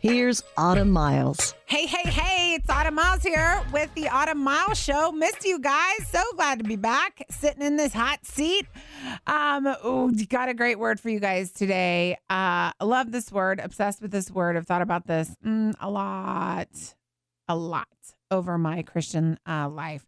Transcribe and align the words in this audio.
Here's 0.00 0.42
Autumn 0.56 0.92
Miles. 0.92 1.54
Hey, 1.66 1.84
hey, 1.84 2.08
hey, 2.08 2.54
it's 2.54 2.70
Autumn 2.70 2.94
Miles 2.94 3.22
here 3.22 3.62
with 3.70 3.92
the 3.92 4.08
Autumn 4.08 4.42
Miles 4.42 4.78
Show. 4.78 5.12
Missed 5.12 5.44
you 5.44 5.58
guys. 5.58 6.08
So 6.08 6.22
glad 6.36 6.56
to 6.58 6.64
be 6.64 6.76
back 6.76 7.22
sitting 7.28 7.60
in 7.60 7.76
this 7.76 7.92
hot 7.92 8.24
seat. 8.24 8.64
Um, 9.26 9.66
ooh, 9.84 10.10
got 10.24 10.48
a 10.48 10.54
great 10.54 10.78
word 10.78 11.00
for 11.00 11.10
you 11.10 11.20
guys 11.20 11.52
today. 11.52 12.16
Uh, 12.30 12.72
love 12.80 13.12
this 13.12 13.30
word, 13.30 13.60
obsessed 13.60 14.00
with 14.00 14.10
this 14.10 14.30
word. 14.30 14.56
I've 14.56 14.66
thought 14.66 14.80
about 14.80 15.06
this 15.06 15.36
mm, 15.44 15.74
a 15.78 15.90
lot, 15.90 16.94
a 17.46 17.54
lot 17.54 17.86
over 18.30 18.56
my 18.56 18.80
Christian 18.80 19.38
uh, 19.46 19.68
life. 19.68 20.06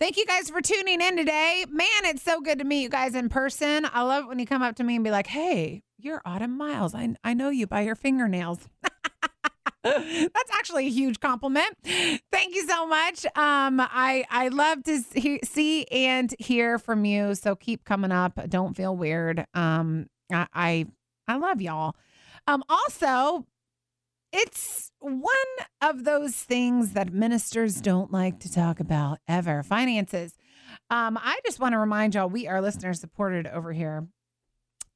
Thank 0.00 0.16
you 0.16 0.24
guys 0.24 0.48
for 0.48 0.62
tuning 0.62 1.02
in 1.02 1.18
today. 1.18 1.66
Man, 1.68 1.86
it's 2.04 2.22
so 2.22 2.40
good 2.40 2.60
to 2.60 2.64
meet 2.64 2.80
you 2.80 2.88
guys 2.88 3.14
in 3.14 3.28
person. 3.28 3.86
I 3.92 4.04
love 4.04 4.26
when 4.26 4.38
you 4.38 4.46
come 4.46 4.62
up 4.62 4.76
to 4.76 4.84
me 4.84 4.94
and 4.94 5.04
be 5.04 5.10
like, 5.10 5.26
hey, 5.26 5.82
you're 5.98 6.22
Autumn 6.24 6.56
Miles. 6.56 6.94
I, 6.94 7.14
I 7.22 7.34
know 7.34 7.50
you 7.50 7.66
by 7.66 7.82
your 7.82 7.94
fingernails. 7.94 8.68
That's 10.34 10.50
actually 10.54 10.86
a 10.86 10.90
huge 10.90 11.20
compliment. 11.20 11.76
Thank 11.84 12.54
you 12.54 12.66
so 12.66 12.86
much. 12.86 13.26
Um, 13.36 13.80
I 13.80 14.24
I 14.30 14.48
love 14.48 14.82
to 14.84 15.02
see, 15.02 15.40
see 15.44 15.84
and 15.90 16.34
hear 16.38 16.78
from 16.78 17.04
you. 17.04 17.34
So 17.34 17.54
keep 17.54 17.84
coming 17.84 18.10
up. 18.10 18.40
Don't 18.48 18.74
feel 18.74 18.96
weird. 18.96 19.44
Um, 19.52 20.06
I 20.32 20.46
I, 20.54 20.86
I 21.28 21.36
love 21.36 21.60
y'all. 21.60 21.94
Um, 22.46 22.64
also, 22.66 23.46
it's 24.32 24.90
one 25.00 25.26
of 25.82 26.04
those 26.04 26.34
things 26.34 26.92
that 26.92 27.12
ministers 27.12 27.82
don't 27.82 28.10
like 28.10 28.40
to 28.40 28.50
talk 28.50 28.80
about 28.80 29.18
ever. 29.28 29.62
Finances. 29.62 30.34
Um, 30.88 31.18
I 31.20 31.40
just 31.44 31.60
want 31.60 31.74
to 31.74 31.78
remind 31.78 32.14
y'all 32.14 32.30
we 32.30 32.48
are 32.48 32.62
listener 32.62 32.94
supported 32.94 33.46
over 33.46 33.74
here. 33.74 34.08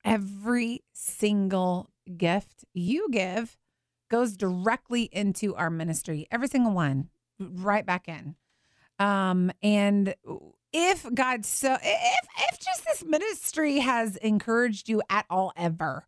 Every 0.03 0.83
single 0.94 1.91
gift 2.16 2.64
you 2.72 3.09
give 3.11 3.59
goes 4.09 4.37
directly 4.37 5.09
into 5.12 5.55
our 5.55 5.70
ministry, 5.70 6.27
every 6.31 6.48
single 6.48 6.73
one, 6.73 7.09
right 7.39 7.84
back 7.84 8.09
in. 8.09 8.37
Um, 8.98 9.53
and 9.62 10.15
if 10.73 11.06
God 11.15 11.45
so 11.45 11.75
if 11.83 12.28
if 12.50 12.61
just 12.61 12.84
this 12.84 13.05
ministry 13.05 13.78
has 13.78 14.17
encouraged 14.17 14.89
you 14.89 15.03
at 15.09 15.25
all 15.31 15.53
ever, 15.56 16.06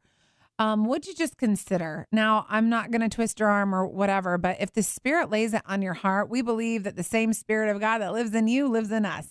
um, 0.61 0.84
would 0.84 1.07
you 1.07 1.15
just 1.15 1.39
consider? 1.39 2.07
Now, 2.12 2.45
I'm 2.51 2.69
not 2.69 2.91
going 2.91 3.01
to 3.01 3.09
twist 3.09 3.41
your 3.41 3.48
arm 3.48 3.75
or 3.75 3.87
whatever, 3.87 4.37
but 4.37 4.59
if 4.61 4.73
the 4.73 4.83
Spirit 4.83 5.31
lays 5.31 5.55
it 5.55 5.62
on 5.64 5.81
your 5.81 5.95
heart, 5.95 6.29
we 6.29 6.42
believe 6.42 6.83
that 6.83 6.97
the 6.97 7.03
same 7.03 7.33
Spirit 7.33 7.75
of 7.75 7.81
God 7.81 7.98
that 7.98 8.12
lives 8.12 8.35
in 8.35 8.47
you 8.47 8.69
lives 8.69 8.92
in 8.92 9.07
us. 9.07 9.29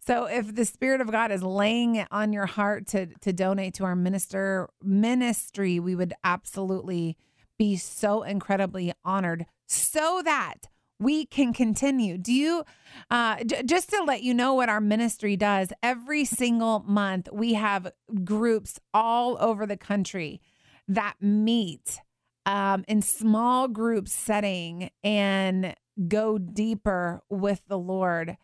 So, 0.00 0.24
if 0.24 0.54
the 0.54 0.64
Spirit 0.64 1.02
of 1.02 1.12
God 1.12 1.30
is 1.30 1.42
laying 1.42 1.96
it 1.96 2.08
on 2.10 2.32
your 2.32 2.46
heart 2.46 2.86
to 2.88 3.06
to 3.06 3.32
donate 3.34 3.74
to 3.74 3.84
our 3.84 3.94
minister 3.94 4.70
ministry, 4.82 5.78
we 5.78 5.94
would 5.94 6.14
absolutely 6.24 7.18
be 7.62 7.76
so 7.76 8.24
incredibly 8.24 8.92
honored 9.04 9.46
so 9.68 10.20
that 10.24 10.62
we 10.98 11.24
can 11.24 11.52
continue. 11.52 12.18
Do 12.18 12.32
you, 12.32 12.64
uh, 13.08 13.36
just 13.64 13.90
to 13.90 14.02
let 14.02 14.24
you 14.24 14.34
know 14.34 14.52
what 14.54 14.68
our 14.68 14.80
ministry 14.80 15.36
does, 15.36 15.72
every 15.80 16.24
single 16.24 16.80
month 16.80 17.28
we 17.32 17.54
have 17.54 17.92
groups 18.24 18.80
all 18.92 19.36
over 19.40 19.64
the 19.64 19.76
country 19.76 20.40
that 20.88 21.14
meet 21.20 22.00
um, 22.46 22.84
in 22.88 23.00
small 23.00 23.68
group 23.68 24.08
setting 24.08 24.90
and 25.04 25.76
go 26.08 26.38
deeper 26.38 27.22
with 27.30 27.60
the 27.68 27.78
Lord. 27.78 28.36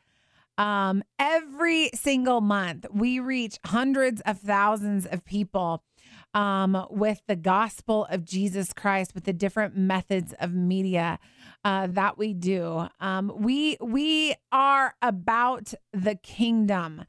Um, 0.59 1.03
every 1.19 1.91
single 1.92 2.41
month, 2.41 2.87
we 2.92 3.19
reach 3.19 3.59
hundreds 3.66 4.21
of 4.21 4.38
thousands 4.38 5.06
of 5.06 5.25
people 5.25 5.82
um, 6.38 6.87
with 6.88 7.21
the 7.26 7.34
gospel 7.34 8.06
of 8.10 8.25
Jesus 8.25 8.72
Christ, 8.72 9.12
with 9.12 9.25
the 9.25 9.32
different 9.32 9.76
methods 9.76 10.32
of 10.38 10.54
media 10.54 11.19
uh, 11.65 11.88
that 11.88 12.16
we 12.16 12.32
do. 12.32 12.87
Um, 13.00 13.32
we 13.34 13.76
we 13.81 14.37
are 14.53 14.94
about 15.03 15.75
the 15.93 16.15
kingdom 16.15 17.04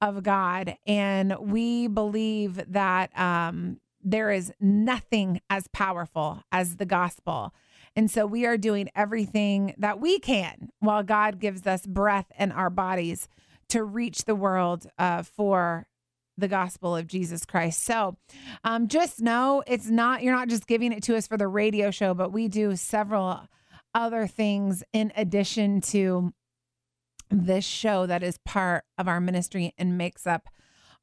of 0.00 0.22
God, 0.22 0.78
and 0.86 1.36
we 1.38 1.88
believe 1.88 2.72
that 2.72 3.16
um, 3.18 3.80
there 4.02 4.30
is 4.30 4.50
nothing 4.60 5.42
as 5.50 5.68
powerful 5.68 6.42
as 6.50 6.76
the 6.76 6.86
gospel. 6.86 7.52
And 7.94 8.10
so 8.10 8.24
we 8.24 8.46
are 8.46 8.56
doing 8.56 8.88
everything 8.94 9.74
that 9.76 10.00
we 10.00 10.20
can 10.20 10.70
while 10.78 11.02
God 11.02 11.38
gives 11.38 11.66
us 11.66 11.84
breath 11.84 12.32
in 12.38 12.50
our 12.50 12.70
bodies 12.70 13.28
to 13.68 13.84
reach 13.84 14.24
the 14.24 14.34
world 14.34 14.86
uh, 14.98 15.22
for 15.22 15.86
the 16.40 16.48
gospel 16.48 16.96
of 16.96 17.06
Jesus 17.06 17.44
Christ. 17.44 17.84
So 17.84 18.16
um, 18.64 18.88
just 18.88 19.20
know 19.20 19.62
it's 19.66 19.88
not, 19.88 20.22
you're 20.22 20.34
not 20.34 20.48
just 20.48 20.66
giving 20.66 20.92
it 20.92 21.02
to 21.04 21.16
us 21.16 21.26
for 21.26 21.36
the 21.36 21.48
radio 21.48 21.90
show, 21.90 22.14
but 22.14 22.32
we 22.32 22.48
do 22.48 22.76
several 22.76 23.42
other 23.94 24.26
things 24.26 24.82
in 24.92 25.12
addition 25.16 25.80
to 25.80 26.32
this 27.30 27.64
show 27.64 28.06
that 28.06 28.22
is 28.22 28.38
part 28.38 28.84
of 28.98 29.08
our 29.08 29.20
ministry 29.20 29.72
and 29.78 29.96
makes 29.96 30.26
up 30.26 30.48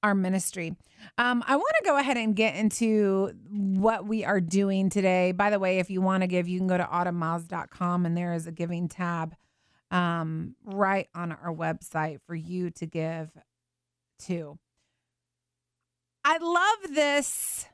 our 0.04 0.14
ministry. 0.14 0.76
Um, 1.18 1.44
I 1.48 1.56
want 1.56 1.74
to 1.80 1.86
go 1.86 1.98
ahead 1.98 2.18
and 2.18 2.36
get 2.36 2.56
into 2.56 3.32
what 3.50 4.06
we 4.06 4.26
are 4.26 4.42
doing 4.42 4.90
today. 4.90 5.32
By 5.32 5.50
the 5.50 5.60
way, 5.60 5.80
if 5.80 5.90
you 5.90 6.02
want 6.02 6.22
to 6.22 6.28
give, 6.28 6.48
you 6.48 6.60
can 6.60 6.68
go 6.68 6.78
to 6.78 6.84
autumnmiles.com 6.84 8.06
and 8.06 8.16
there 8.16 8.34
is 8.34 8.48
a 8.48 8.52
giving 8.52 8.88
tab 8.88 9.36
um, 9.92 10.56
right 10.66 11.08
on 11.16 11.32
our 11.32 11.54
website 11.54 12.20
for 12.26 12.36
you 12.36 12.70
to 12.72 12.86
give 12.86 13.30
to. 14.26 14.58
I 16.30 16.40
love 16.40 16.94
this 16.94 17.68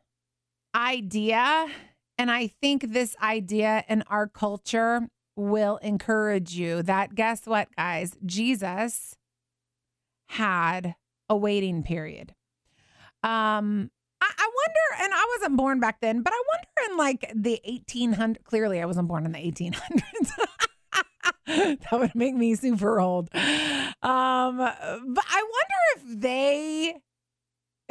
idea. 0.75 1.65
And 2.19 2.29
I 2.29 2.45
think 2.61 2.93
this 2.93 3.15
idea 3.19 3.83
in 3.89 4.03
our 4.03 4.27
culture 4.27 5.07
will 5.35 5.77
encourage 5.77 6.53
you 6.53 6.83
that 6.83 7.15
guess 7.15 7.47
what, 7.47 7.69
guys? 7.75 8.15
Jesus 8.23 9.15
had 10.29 10.93
a 11.27 11.35
waiting 11.35 11.81
period. 11.81 12.35
Um, 13.23 13.89
I, 14.21 14.31
I 14.37 14.49
wonder, 14.55 15.03
and 15.03 15.13
I 15.15 15.35
wasn't 15.35 15.57
born 15.57 15.79
back 15.79 15.99
then, 15.99 16.21
but 16.21 16.31
I 16.31 16.43
wonder 16.53 16.91
in 16.91 16.97
like 16.97 17.31
the 17.33 17.59
1800, 17.65 18.43
clearly 18.43 18.79
I 18.79 18.85
wasn't 18.85 19.07
born 19.07 19.25
in 19.25 19.31
the 19.31 19.39
1800s. 19.39 20.29
that 21.47 21.99
would 21.99 22.13
make 22.13 22.35
me 22.35 22.53
super 22.53 22.99
old. 22.99 23.33
Um, 23.33 24.57
but 24.57 25.25
I 25.27 25.47
wonder 25.49 25.79
if 25.95 26.21
they 26.21 27.01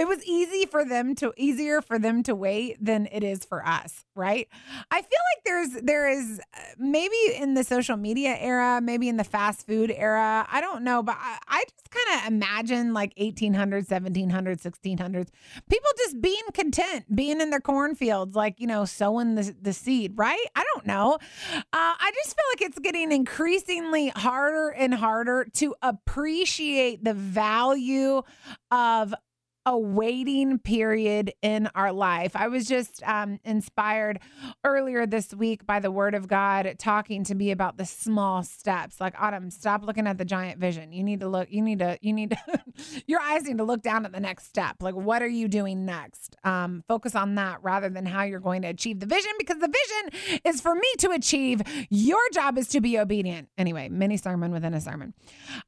it 0.03 0.09
was 0.09 0.25
easy 0.25 0.67
for 0.67 0.85
them 0.85 1.15
to 1.15 1.33
easier 1.37 1.81
for 1.81 1.99
them 1.99 2.23
to 2.25 2.35
wait 2.35 2.77
than 2.85 3.07
it 3.13 3.23
is 3.23 3.45
for 3.45 3.65
us 3.67 4.05
right? 4.15 4.49
I 4.91 5.01
feel 5.01 5.21
like 5.35 5.45
there's 5.45 5.83
there 5.83 6.09
is 6.09 6.41
uh, 6.55 6.61
maybe 6.79 7.17
in 7.35 7.55
the 7.55 7.65
social 7.65 7.97
media 7.97 8.37
era 8.39 8.81
maybe 8.83 9.09
in 9.09 9.17
the 9.17 9.25
fast 9.25 9.67
food 9.67 9.93
era 9.95 10.47
i 10.51 10.61
don't 10.61 10.83
know 10.83 11.03
but 11.03 11.17
i, 11.19 11.39
I 11.49 11.65
just 11.65 11.91
kind 11.91 12.21
of 12.21 12.33
imagine 12.33 12.93
like 12.93 13.15
1800s 13.17 13.89
1700s 13.89 14.63
1600s 14.63 15.29
people 15.71 15.91
just 15.99 16.21
being 16.21 16.43
content 16.53 17.05
being 17.15 17.41
in 17.41 17.51
their 17.51 17.61
cornfields 17.61 18.35
like 18.37 18.61
you 18.61 18.67
know 18.67 18.85
sowing 18.85 19.35
the, 19.35 19.55
the 19.61 19.73
seed 19.73 20.13
right? 20.17 20.45
I 20.55 20.65
don't 20.75 20.87
know. 20.87 21.19
Uh, 21.55 21.59
i 21.73 22.13
just 22.23 22.37
feel 22.37 22.45
like 22.53 22.63
it's 22.63 22.79
getting 22.79 23.13
increasingly 23.13 24.09
harder 24.09 24.71
and 24.71 24.95
harder 24.95 25.47
to 25.55 25.75
appreciate 25.83 27.05
the 27.05 27.15
value 27.15 28.23
of 28.71 29.15
a 29.65 29.79
waiting 29.79 30.59
period 30.59 31.33
in 31.41 31.69
our 31.75 31.93
life. 31.93 32.35
I 32.35 32.49
was 32.49 32.67
just 32.67 33.03
um, 33.05 33.39
inspired 33.45 34.19
earlier 34.65 35.07
this 35.07 35.33
week 35.33 35.67
by 35.67 35.79
the 35.79 35.91
word 35.91 36.15
of 36.15 36.27
God 36.27 36.75
talking 36.79 37.23
to 37.25 37.35
me 37.35 37.53
about 37.53 37.77
the 37.77 37.87
small 37.87 38.43
steps. 38.43 39.01
Like, 39.01 39.15
Autumn, 39.21 39.51
stop 39.51 39.85
looking 39.85 40.07
at 40.09 40.19
the 40.19 40.25
giant 40.25 40.59
vision. 40.59 40.93
You 40.93 41.05
need 41.05 41.21
to 41.21 41.29
look, 41.29 41.49
you 41.51 41.63
need 41.63 41.79
to, 41.79 41.97
you 42.01 42.13
need 42.13 42.31
to, 42.31 42.63
your 43.07 43.21
eyes 43.21 43.45
need 43.45 43.59
to 43.59 43.65
look 43.65 43.83
down 43.83 44.05
at 44.05 44.13
the 44.13 44.21
next 44.21 44.47
step. 44.47 44.77
Like, 44.81 44.97
what 44.97 45.23
are 45.23 45.29
you 45.29 45.47
doing 45.47 45.85
next? 45.85 46.37
Um, 46.43 46.83
focus 46.89 47.15
on 47.15 47.37
that 47.37 47.63
rather 47.63 47.89
than 47.89 48.05
how 48.05 48.25
you're 48.25 48.41
going 48.41 48.63
to 48.63 48.69
achieve 48.69 48.99
the 48.99 49.07
vision 49.07 49.31
because 49.39 49.59
the 49.59 49.73
vision 49.73 50.41
is 50.45 50.61
for 50.61 50.75
me 50.75 50.89
to 50.99 51.11
achieve. 51.11 51.63
Your 51.89 52.21
job 52.33 52.59
is 52.59 52.67
to 52.69 52.81
be 52.81 52.99
obedient. 52.99 53.49
Anyway, 53.57 53.89
mini 53.89 54.17
sermon 54.17 54.51
within 54.51 54.75
a 54.75 54.81
sermon. 54.81 55.15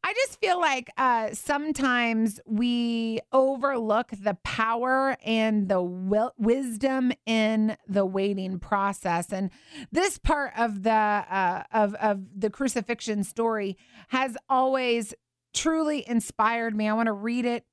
I 0.03 0.13
just 0.15 0.41
feel 0.41 0.61
like 0.61 0.91
uh, 0.97 1.29
sometimes 1.33 2.41
we 2.45 3.21
overlook 3.33 3.84
overlook 3.85 4.11
the 4.11 4.35
power 4.43 5.17
and 5.25 5.69
the 5.69 5.83
will- 5.83 6.35
wisdom 6.39 7.13
in 7.27 7.77
the 7.87 8.07
waiting 8.07 8.59
process. 8.59 9.33
And 9.33 9.51
this 9.93 10.19
part 10.19 10.53
of 10.57 10.83
the 10.83 10.91
uh, 10.91 11.65
of 11.73 11.95
of 11.95 12.23
the 12.37 12.51
crucifixion 12.51 13.25
story 13.25 13.77
has 14.09 14.37
always 14.49 15.15
truly 15.53 16.07
inspired 16.09 16.75
me. 16.75 16.89
I 16.89 16.95
want 16.95 17.07
to 17.07 17.13
read 17.13 17.45
it 17.45 17.65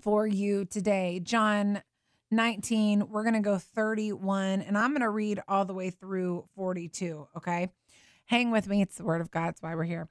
for 0.00 0.26
you 0.26 0.64
today. 0.64 1.20
John 1.22 1.82
19, 2.30 3.08
we're 3.08 3.22
going 3.22 3.34
to 3.34 3.40
go 3.40 3.58
31, 3.58 4.60
and 4.60 4.76
I'm 4.76 4.90
going 4.90 5.00
to 5.00 5.08
read 5.08 5.40
all 5.48 5.64
the 5.64 5.72
way 5.74 5.90
through 5.90 6.44
42. 6.54 7.26
Okay. 7.36 7.68
Hang 8.26 8.50
with 8.50 8.68
me. 8.68 8.82
It's 8.82 8.96
the 8.96 9.04
word 9.04 9.22
of 9.22 9.30
God. 9.30 9.46
That's 9.46 9.62
why 9.62 9.74
we're 9.74 9.84
here. 9.84 10.08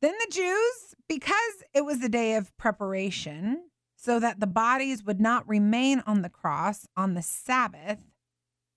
Then 0.00 0.12
the 0.12 0.32
Jews, 0.32 0.94
because 1.08 1.64
it 1.72 1.84
was 1.84 2.00
the 2.00 2.08
day 2.08 2.34
of 2.34 2.54
preparation, 2.58 3.69
so 4.00 4.18
that 4.18 4.40
the 4.40 4.46
bodies 4.46 5.04
would 5.04 5.20
not 5.20 5.46
remain 5.46 6.02
on 6.06 6.22
the 6.22 6.30
cross 6.30 6.86
on 6.96 7.12
the 7.12 7.22
Sabbath, 7.22 7.98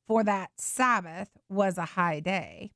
for 0.06 0.22
that 0.24 0.52
Sabbath 0.58 1.30
was 1.48 1.78
a 1.78 1.86
high 1.86 2.20
day, 2.20 2.72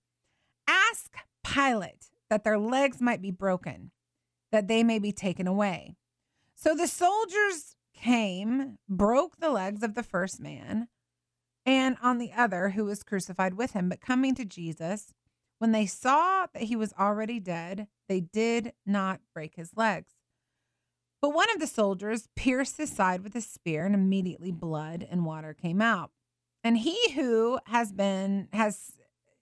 ask 0.66 1.14
Pilate 1.44 2.10
that 2.30 2.46
their 2.46 2.58
legs 2.58 3.02
might 3.02 3.22
be 3.22 3.32
broken, 3.32 3.92
that 4.52 4.70
they 4.70 4.82
may 4.82 4.98
be 4.98 5.12
taken 5.12 5.46
away. 5.46 5.96
So 6.56 6.74
the 6.74 6.88
soldiers 6.88 7.76
came, 7.94 8.78
broke 8.88 9.40
the 9.40 9.52
legs 9.52 9.84
of 9.84 9.96
the 9.96 10.04
first 10.04 10.40
man, 10.40 10.88
and 11.66 11.98
on 12.02 12.18
the 12.18 12.32
other 12.32 12.70
who 12.70 12.86
was 12.86 13.04
crucified 13.04 13.56
with 13.56 13.72
him. 13.74 13.90
But 13.90 14.00
coming 14.00 14.34
to 14.36 14.46
Jesus, 14.46 15.14
when 15.60 15.74
they 15.74 15.86
saw 15.86 16.46
that 16.54 16.64
he 16.64 16.78
was 16.78 16.94
already 16.98 17.42
dead, 17.42 17.88
they 18.08 18.22
did 18.22 18.72
not 18.86 19.20
break 19.34 19.56
his 19.56 19.72
legs. 19.76 20.14
But 21.28 21.36
one 21.36 21.52
of 21.54 21.60
the 21.60 21.68
soldiers 21.68 22.30
pierced 22.38 22.78
his 22.78 22.90
side 22.90 23.22
with 23.22 23.36
a 23.36 23.42
spear, 23.42 23.86
and 23.86 23.94
immediately 23.94 24.50
blood 24.50 25.06
and 25.12 25.26
water 25.26 25.54
came 25.54 25.82
out. 25.82 26.12
And 26.64 26.78
he 26.78 27.12
who 27.16 27.60
has 27.66 27.92
been, 27.92 28.48
has, 28.54 28.94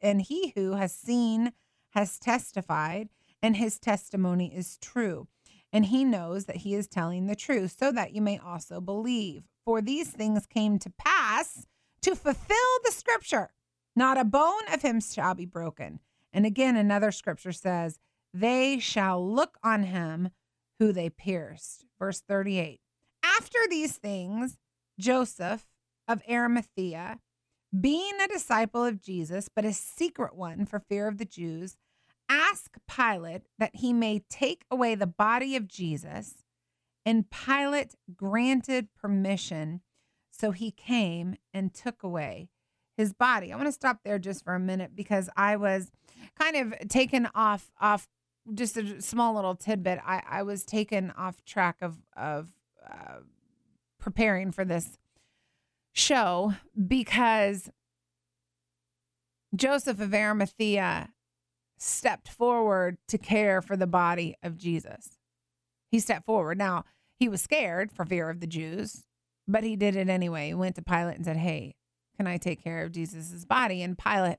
and 0.01 0.19
he 0.19 0.51
who 0.55 0.71
has 0.71 0.95
seen, 0.95 1.53
has 1.91 2.17
testified, 2.17 3.09
and 3.39 3.55
his 3.55 3.77
testimony 3.77 4.51
is 4.51 4.79
true. 4.81 5.27
And 5.71 5.85
he 5.85 6.03
knows 6.03 6.45
that 6.45 6.55
he 6.55 6.73
is 6.73 6.87
telling 6.87 7.27
the 7.27 7.35
truth, 7.35 7.75
so 7.77 7.91
that 7.91 8.13
you 8.15 8.21
may 8.23 8.39
also 8.39 8.81
believe. 8.81 9.43
For 9.63 9.79
these 9.79 10.09
things 10.09 10.47
came 10.47 10.79
to 10.79 10.91
pass 10.97 11.67
to 12.01 12.15
fulfill 12.15 12.79
the 12.83 12.91
scripture. 12.91 13.53
Not 13.95 14.17
a 14.17 14.25
bone 14.25 14.73
of 14.73 14.81
him 14.81 15.01
shall 15.01 15.35
be 15.35 15.45
broken. 15.45 15.99
And 16.33 16.47
again, 16.47 16.77
another 16.77 17.11
scripture 17.11 17.51
says, 17.51 17.99
They 18.33 18.79
shall 18.79 19.23
look 19.23 19.59
on 19.63 19.83
him 19.83 20.31
who 20.79 20.91
they 20.91 21.09
pierced. 21.09 21.85
Verse 21.99 22.21
38. 22.27 22.79
After 23.23 23.59
these 23.69 23.97
things, 23.97 24.57
Joseph 24.99 25.65
of 26.07 26.21
Arimathea, 26.29 27.19
being 27.79 28.13
a 28.21 28.27
disciple 28.27 28.83
of 28.83 29.01
Jesus, 29.01 29.49
but 29.53 29.65
a 29.65 29.73
secret 29.73 30.35
one 30.35 30.65
for 30.65 30.79
fear 30.79 31.07
of 31.07 31.17
the 31.17 31.25
Jews, 31.25 31.75
asked 32.29 32.77
Pilate 32.87 33.43
that 33.57 33.75
he 33.75 33.93
may 33.93 34.23
take 34.29 34.65
away 34.71 34.95
the 34.95 35.07
body 35.07 35.55
of 35.55 35.67
Jesus. 35.67 36.43
And 37.05 37.29
Pilate 37.29 37.95
granted 38.15 38.87
permission. 38.99 39.81
So 40.31 40.51
he 40.51 40.71
came 40.71 41.35
and 41.53 41.73
took 41.73 42.03
away 42.03 42.49
his 42.97 43.13
body. 43.13 43.51
I 43.51 43.55
want 43.55 43.67
to 43.67 43.73
stop 43.73 43.99
there 44.03 44.19
just 44.19 44.43
for 44.43 44.55
a 44.55 44.59
minute 44.59 44.95
because 44.95 45.29
I 45.35 45.55
was 45.55 45.91
kind 46.39 46.55
of 46.55 46.87
taken 46.87 47.27
off 47.35 47.71
off 47.79 48.07
just 48.53 48.77
a 48.77 49.01
small 49.01 49.35
little 49.35 49.55
tidbit. 49.55 49.99
I, 50.05 50.21
I 50.27 50.43
was 50.43 50.63
taken 50.63 51.11
off 51.11 51.43
track 51.45 51.77
of 51.81 51.97
of 52.15 52.49
uh, 52.85 53.19
preparing 53.99 54.51
for 54.51 54.63
this 54.63 54.97
show 55.93 56.53
because 56.87 57.69
Joseph 59.55 59.99
of 59.99 60.13
Arimathea 60.13 61.09
stepped 61.77 62.29
forward 62.29 62.97
to 63.07 63.17
care 63.17 63.61
for 63.61 63.75
the 63.75 63.87
body 63.87 64.35
of 64.43 64.57
Jesus. 64.57 65.17
He 65.91 65.99
stepped 65.99 66.25
forward. 66.25 66.57
Now, 66.57 66.83
he 67.17 67.29
was 67.29 67.41
scared 67.41 67.91
for 67.91 68.05
fear 68.05 68.29
of 68.29 68.39
the 68.39 68.47
Jews, 68.47 69.05
but 69.47 69.63
he 69.63 69.75
did 69.75 69.95
it 69.95 70.09
anyway. 70.09 70.47
He 70.47 70.53
went 70.53 70.75
to 70.75 70.81
Pilate 70.81 71.15
and 71.15 71.25
said, 71.25 71.37
Hey, 71.37 71.75
can 72.17 72.27
I 72.27 72.37
take 72.37 72.63
care 72.63 72.83
of 72.83 72.91
Jesus's 72.91 73.45
body? 73.45 73.81
And 73.81 73.97
Pilate 73.97 74.37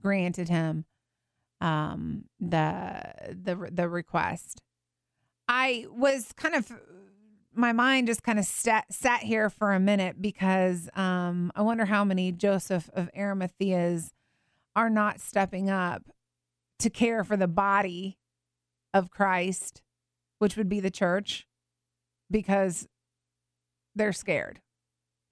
granted 0.00 0.48
him 0.48 0.84
um, 1.64 2.26
the 2.38 3.00
the 3.42 3.70
the 3.72 3.88
request. 3.88 4.60
I 5.48 5.86
was 5.90 6.32
kind 6.36 6.54
of 6.54 6.70
my 7.54 7.72
mind 7.72 8.06
just 8.06 8.22
kind 8.22 8.38
of 8.38 8.44
sat 8.44 8.92
sat 8.92 9.20
here 9.20 9.48
for 9.48 9.72
a 9.72 9.80
minute 9.80 10.20
because 10.20 10.90
um, 10.94 11.50
I 11.56 11.62
wonder 11.62 11.86
how 11.86 12.04
many 12.04 12.32
Joseph 12.32 12.90
of 12.92 13.10
Arimatheas 13.16 14.10
are 14.76 14.90
not 14.90 15.20
stepping 15.20 15.70
up 15.70 16.02
to 16.80 16.90
care 16.90 17.24
for 17.24 17.36
the 17.36 17.48
body 17.48 18.18
of 18.92 19.10
Christ, 19.10 19.80
which 20.38 20.56
would 20.56 20.68
be 20.68 20.80
the 20.80 20.90
church, 20.90 21.46
because 22.30 22.86
they're 23.94 24.12
scared 24.12 24.60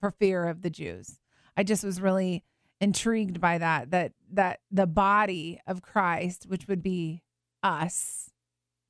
for 0.00 0.10
fear 0.10 0.46
of 0.46 0.62
the 0.62 0.70
Jews. 0.70 1.20
I 1.58 1.62
just 1.62 1.84
was 1.84 2.00
really 2.00 2.42
intrigued 2.80 3.38
by 3.38 3.58
that 3.58 3.90
that 3.90 4.12
that 4.32 4.60
the 4.70 4.86
body 4.86 5.60
of 5.66 5.82
Christ, 5.82 6.46
which 6.48 6.66
would 6.66 6.82
be 6.82 7.22
us, 7.62 8.30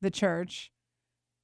the 0.00 0.10
church, 0.10 0.70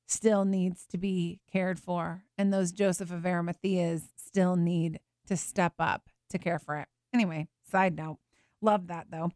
still 0.07 0.45
needs 0.45 0.87
to 0.87 0.99
be 0.99 1.41
cared 1.53 1.79
for, 1.79 2.25
and 2.39 2.53
those 2.53 2.73
Joseph 2.73 3.11
of 3.11 3.23
Arimatheas 3.23 4.09
still 4.17 4.57
need 4.57 5.01
to 5.27 5.37
step 5.37 5.75
up 5.79 6.09
to 6.31 6.39
care 6.39 6.59
for 6.59 6.77
it. 6.77 6.89
Anyway, 7.13 7.49
side 7.71 7.97
note. 7.97 8.19
Love 8.61 8.89
that 8.89 9.07
though. 9.11 9.31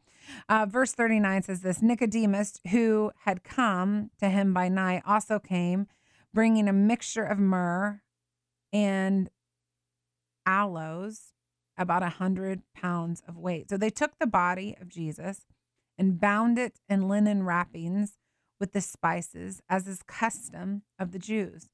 Uh, 0.48 0.66
verse 0.68 0.92
39 0.92 1.42
says 1.42 1.60
this 1.60 1.82
Nicodemus, 1.82 2.58
who 2.70 3.12
had 3.24 3.44
come 3.44 4.10
to 4.18 4.28
him 4.28 4.52
by 4.52 4.68
night, 4.68 5.02
also 5.06 5.38
came, 5.38 5.86
bringing 6.32 6.68
a 6.68 6.72
mixture 6.72 7.24
of 7.24 7.38
myrrh 7.38 8.00
and 8.72 9.28
aloes 10.46 11.32
about 11.82 12.02
a 12.02 12.08
hundred 12.08 12.62
pounds 12.74 13.22
of 13.28 13.36
weight. 13.36 13.68
So 13.68 13.76
they 13.76 13.90
took 13.90 14.18
the 14.18 14.26
body 14.26 14.76
of 14.80 14.88
Jesus 14.88 15.46
and 15.98 16.18
bound 16.18 16.58
it 16.58 16.80
in 16.88 17.08
linen 17.08 17.42
wrappings 17.42 18.14
with 18.58 18.72
the 18.72 18.80
spices, 18.80 19.60
as 19.68 19.86
is 19.86 20.02
custom 20.02 20.82
of 20.98 21.12
the 21.12 21.18
Jews. 21.18 21.68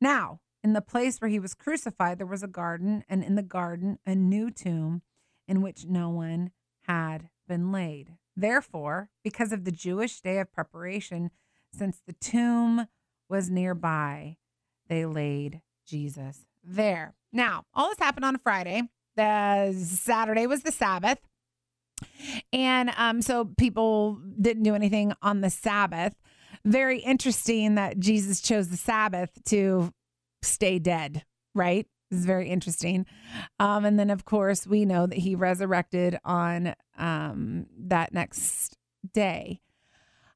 Now, 0.00 0.40
in 0.62 0.72
the 0.72 0.80
place 0.80 1.20
where 1.20 1.30
he 1.30 1.38
was 1.38 1.54
crucified, 1.54 2.18
there 2.18 2.26
was 2.26 2.42
a 2.42 2.48
garden, 2.48 3.04
and 3.08 3.24
in 3.24 3.34
the 3.34 3.42
garden, 3.42 3.98
a 4.04 4.14
new 4.14 4.50
tomb 4.50 5.02
in 5.48 5.62
which 5.62 5.86
no 5.86 6.10
one 6.10 6.50
had 6.82 7.30
been 7.48 7.72
laid. 7.72 8.16
Therefore, 8.36 9.08
because 9.24 9.52
of 9.52 9.64
the 9.64 9.72
Jewish 9.72 10.20
day 10.20 10.38
of 10.38 10.52
preparation, 10.52 11.30
since 11.72 12.00
the 12.06 12.12
tomb 12.12 12.86
was 13.28 13.50
nearby, 13.50 14.36
they 14.88 15.06
laid 15.06 15.62
Jesus 15.86 16.46
there. 16.62 17.14
Now, 17.32 17.64
all 17.72 17.88
this 17.88 17.98
happened 17.98 18.24
on 18.24 18.34
a 18.34 18.38
Friday 18.38 18.82
the 19.16 19.72
Saturday 19.72 20.46
was 20.46 20.62
the 20.62 20.72
Sabbath. 20.72 21.18
And 22.52 22.90
um, 22.96 23.22
so 23.22 23.46
people 23.56 24.20
didn't 24.40 24.62
do 24.62 24.74
anything 24.74 25.12
on 25.22 25.40
the 25.40 25.50
Sabbath. 25.50 26.14
Very 26.64 26.98
interesting 27.00 27.76
that 27.76 27.98
Jesus 27.98 28.40
chose 28.40 28.68
the 28.68 28.76
Sabbath 28.76 29.30
to 29.46 29.92
stay 30.42 30.78
dead, 30.78 31.24
right? 31.54 31.86
It's 32.10 32.24
very 32.24 32.48
interesting. 32.48 33.06
Um, 33.58 33.84
and 33.84 33.98
then, 33.98 34.10
of 34.10 34.24
course, 34.24 34.66
we 34.66 34.84
know 34.84 35.06
that 35.06 35.18
he 35.18 35.34
resurrected 35.34 36.18
on 36.24 36.74
um, 36.96 37.66
that 37.78 38.12
next 38.12 38.76
day. 39.12 39.60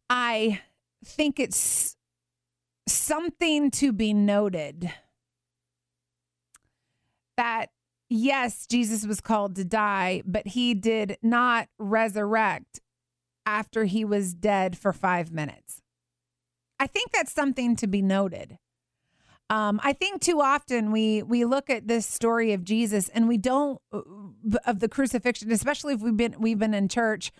I 0.08 0.60
think 1.04 1.38
it's 1.38 1.96
something 2.88 3.70
to 3.70 3.92
be 3.92 4.12
noted 4.12 4.92
that 7.36 7.70
yes, 8.10 8.66
Jesus 8.66 9.06
was 9.06 9.20
called 9.20 9.56
to 9.56 9.64
die, 9.64 10.22
but 10.26 10.48
he 10.48 10.74
did 10.74 11.16
not 11.22 11.68
resurrect 11.78 12.80
after 13.46 13.84
he 13.84 14.04
was 14.04 14.34
dead 14.34 14.76
for 14.76 14.92
five 14.92 15.32
minutes. 15.32 15.80
I 16.78 16.86
think 16.86 17.12
that's 17.12 17.32
something 17.32 17.76
to 17.76 17.86
be 17.86 18.02
noted. 18.02 18.58
Um, 19.50 19.80
I 19.82 19.92
think 19.92 20.22
too 20.22 20.40
often 20.40 20.92
we 20.92 21.24
we 21.24 21.44
look 21.44 21.68
at 21.68 21.88
this 21.88 22.06
story 22.06 22.52
of 22.52 22.62
Jesus 22.62 23.08
and 23.08 23.26
we 23.26 23.36
don't 23.36 23.80
uh, 23.92 24.00
of 24.64 24.78
the 24.78 24.88
crucifixion, 24.88 25.50
especially 25.50 25.92
if 25.92 26.00
we've 26.00 26.16
been 26.16 26.36
we've 26.38 26.58
been 26.58 26.72
in 26.72 26.88
church 26.88 27.32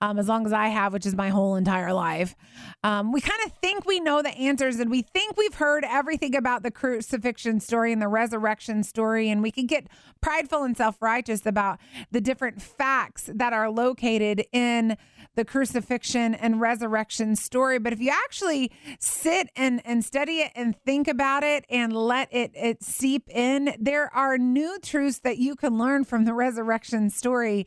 um, 0.00 0.18
as 0.18 0.28
long 0.28 0.46
as 0.46 0.52
I 0.52 0.68
have, 0.68 0.94
which 0.94 1.04
is 1.04 1.14
my 1.14 1.28
whole 1.28 1.56
entire 1.56 1.92
life. 1.92 2.34
Um, 2.82 3.12
we 3.12 3.20
kind 3.20 3.40
of 3.44 3.52
think 3.60 3.84
we 3.84 4.00
know 4.00 4.22
the 4.22 4.30
answers 4.30 4.80
and 4.80 4.90
we 4.90 5.02
think 5.02 5.36
we've 5.36 5.54
heard 5.54 5.84
everything 5.86 6.34
about 6.34 6.62
the 6.62 6.70
crucifixion 6.70 7.60
story 7.60 7.92
and 7.92 8.00
the 8.00 8.08
resurrection 8.08 8.82
story, 8.82 9.28
and 9.28 9.42
we 9.42 9.50
can 9.50 9.66
get 9.66 9.88
prideful 10.22 10.62
and 10.64 10.74
self 10.74 10.96
righteous 11.02 11.44
about 11.44 11.78
the 12.10 12.20
different 12.22 12.62
facts 12.62 13.28
that 13.34 13.52
are 13.52 13.70
located 13.70 14.46
in 14.52 14.96
the 15.34 15.44
crucifixion 15.44 16.34
and 16.34 16.60
resurrection 16.60 17.36
story. 17.36 17.78
But 17.78 17.92
if 17.92 18.00
you 18.00 18.10
actually 18.10 18.72
sit 18.98 19.50
and, 19.54 19.80
and 19.84 20.04
study 20.04 20.38
it 20.38 20.50
and 20.56 20.74
think 20.84 21.06
about 21.06 21.44
it 21.44 21.57
and 21.68 21.92
let 21.92 22.28
it, 22.32 22.52
it 22.54 22.82
seep 22.82 23.28
in, 23.30 23.74
there 23.78 24.14
are 24.14 24.38
new 24.38 24.78
truths 24.80 25.20
that 25.20 25.38
you 25.38 25.56
can 25.56 25.78
learn 25.78 26.04
from 26.04 26.24
the 26.24 26.34
resurrection 26.34 27.10
story 27.10 27.66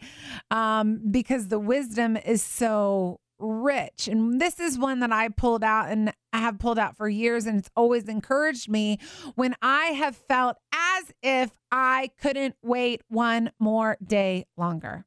um, 0.49 1.01
because 1.11 1.47
the 1.47 1.59
wisdom 1.59 2.17
is 2.17 2.43
so 2.43 3.19
rich. 3.39 4.07
And 4.07 4.39
this 4.39 4.59
is 4.59 4.77
one 4.77 4.99
that 4.99 5.11
I 5.11 5.29
pulled 5.29 5.63
out 5.63 5.89
and 5.89 6.13
I 6.31 6.39
have 6.39 6.59
pulled 6.59 6.79
out 6.79 6.95
for 6.95 7.09
years, 7.09 7.45
and 7.45 7.59
it's 7.59 7.69
always 7.75 8.07
encouraged 8.07 8.69
me 8.69 8.99
when 9.35 9.55
I 9.61 9.87
have 9.87 10.15
felt 10.15 10.57
as 10.73 11.11
if 11.21 11.51
I 11.71 12.11
couldn't 12.21 12.55
wait 12.61 13.01
one 13.09 13.51
more 13.59 13.97
day 14.01 14.45
longer. 14.55 15.05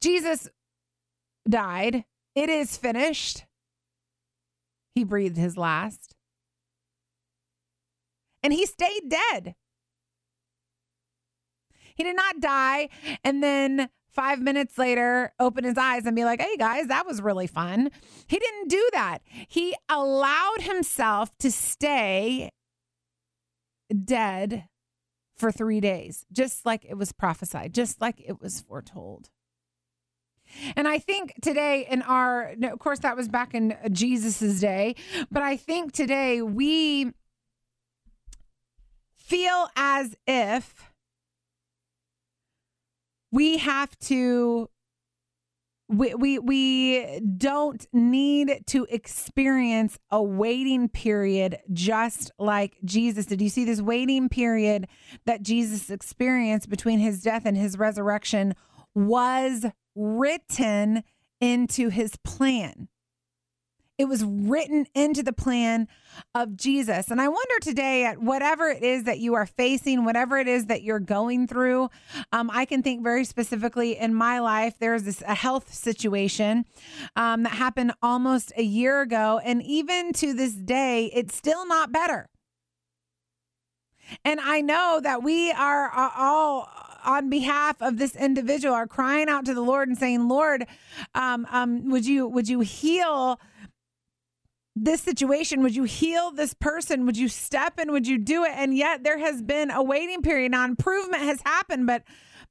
Jesus 0.00 0.48
died. 1.48 2.04
It 2.34 2.48
is 2.48 2.76
finished. 2.76 3.44
He 4.94 5.04
breathed 5.04 5.36
his 5.36 5.56
last. 5.56 6.13
And 8.44 8.52
he 8.52 8.66
stayed 8.66 9.08
dead. 9.08 9.56
He 11.96 12.04
did 12.04 12.14
not 12.14 12.40
die 12.40 12.90
and 13.24 13.42
then 13.42 13.88
five 14.10 14.40
minutes 14.40 14.78
later 14.78 15.32
open 15.40 15.64
his 15.64 15.78
eyes 15.78 16.04
and 16.04 16.14
be 16.14 16.24
like, 16.24 16.40
hey 16.40 16.56
guys, 16.56 16.86
that 16.88 17.06
was 17.06 17.22
really 17.22 17.46
fun. 17.46 17.90
He 18.26 18.38
didn't 18.38 18.68
do 18.68 18.88
that. 18.92 19.18
He 19.48 19.74
allowed 19.88 20.60
himself 20.60 21.36
to 21.38 21.50
stay 21.50 22.50
dead 24.04 24.68
for 25.36 25.50
three 25.50 25.80
days, 25.80 26.24
just 26.32 26.64
like 26.64 26.84
it 26.88 26.94
was 26.94 27.12
prophesied, 27.12 27.74
just 27.74 28.00
like 28.00 28.22
it 28.24 28.40
was 28.40 28.60
foretold. 28.60 29.30
And 30.76 30.86
I 30.86 30.98
think 30.98 31.34
today 31.42 31.86
in 31.90 32.02
our, 32.02 32.54
of 32.62 32.78
course, 32.78 33.00
that 33.00 33.16
was 33.16 33.28
back 33.28 33.54
in 33.54 33.76
Jesus's 33.90 34.60
day, 34.60 34.94
but 35.30 35.42
I 35.42 35.56
think 35.56 35.92
today 35.92 36.42
we 36.42 37.12
feel 39.24 39.68
as 39.76 40.14
if 40.26 40.92
we 43.32 43.58
have 43.58 43.98
to 43.98 44.68
we, 45.88 46.14
we 46.14 46.38
we 46.38 47.20
don't 47.36 47.86
need 47.92 48.62
to 48.68 48.86
experience 48.88 49.98
a 50.10 50.22
waiting 50.22 50.88
period 50.88 51.58
just 51.72 52.30
like 52.38 52.76
Jesus 52.84 53.26
did. 53.26 53.42
You 53.42 53.50
see 53.50 53.64
this 53.64 53.82
waiting 53.82 54.28
period 54.28 54.88
that 55.26 55.42
Jesus 55.42 55.90
experienced 55.90 56.70
between 56.70 57.00
his 57.00 57.22
death 57.22 57.44
and 57.44 57.56
his 57.56 57.76
resurrection 57.76 58.54
was 58.94 59.66
written 59.94 61.02
into 61.40 61.90
his 61.90 62.16
plan. 62.24 62.88
It 63.96 64.06
was 64.06 64.24
written 64.24 64.86
into 64.94 65.22
the 65.22 65.32
plan 65.32 65.86
of 66.34 66.56
Jesus. 66.56 67.10
And 67.10 67.20
I 67.20 67.28
wonder 67.28 67.60
today 67.60 68.04
at 68.04 68.20
whatever 68.20 68.68
it 68.68 68.82
is 68.82 69.04
that 69.04 69.20
you 69.20 69.34
are 69.34 69.46
facing, 69.46 70.04
whatever 70.04 70.36
it 70.36 70.48
is 70.48 70.66
that 70.66 70.82
you're 70.82 70.98
going 70.98 71.46
through. 71.46 71.90
Um, 72.32 72.50
I 72.52 72.64
can 72.64 72.82
think 72.82 73.04
very 73.04 73.24
specifically 73.24 73.96
in 73.96 74.12
my 74.12 74.40
life, 74.40 74.74
there's 74.80 75.04
this 75.04 75.22
a 75.26 75.34
health 75.34 75.72
situation 75.72 76.64
um, 77.14 77.44
that 77.44 77.52
happened 77.52 77.92
almost 78.02 78.52
a 78.56 78.64
year 78.64 79.00
ago. 79.00 79.40
And 79.44 79.62
even 79.62 80.12
to 80.14 80.34
this 80.34 80.54
day, 80.54 81.10
it's 81.14 81.36
still 81.36 81.66
not 81.66 81.92
better. 81.92 82.28
And 84.24 84.40
I 84.40 84.60
know 84.60 85.00
that 85.02 85.22
we 85.22 85.52
are 85.52 85.90
all 85.94 86.68
on 87.04 87.28
behalf 87.28 87.80
of 87.82 87.98
this 87.98 88.16
individual 88.16 88.74
are 88.74 88.86
crying 88.86 89.28
out 89.28 89.44
to 89.44 89.54
the 89.54 89.60
Lord 89.60 89.88
and 89.88 89.96
saying, 89.96 90.28
Lord, 90.28 90.66
um, 91.14 91.46
um, 91.50 91.90
would 91.90 92.06
you 92.06 92.26
would 92.26 92.48
you 92.48 92.60
heal 92.60 93.38
this 94.76 95.00
situation? 95.00 95.62
Would 95.62 95.76
you 95.76 95.84
heal 95.84 96.30
this 96.30 96.54
person? 96.54 97.06
Would 97.06 97.16
you 97.16 97.28
step 97.28 97.78
in? 97.78 97.92
Would 97.92 98.06
you 98.06 98.18
do 98.18 98.44
it? 98.44 98.52
And 98.54 98.76
yet 98.76 99.04
there 99.04 99.18
has 99.18 99.42
been 99.42 99.70
a 99.70 99.82
waiting 99.82 100.22
period. 100.22 100.52
Now 100.52 100.64
improvement 100.64 101.22
has 101.22 101.40
happened, 101.42 101.86
but 101.86 102.02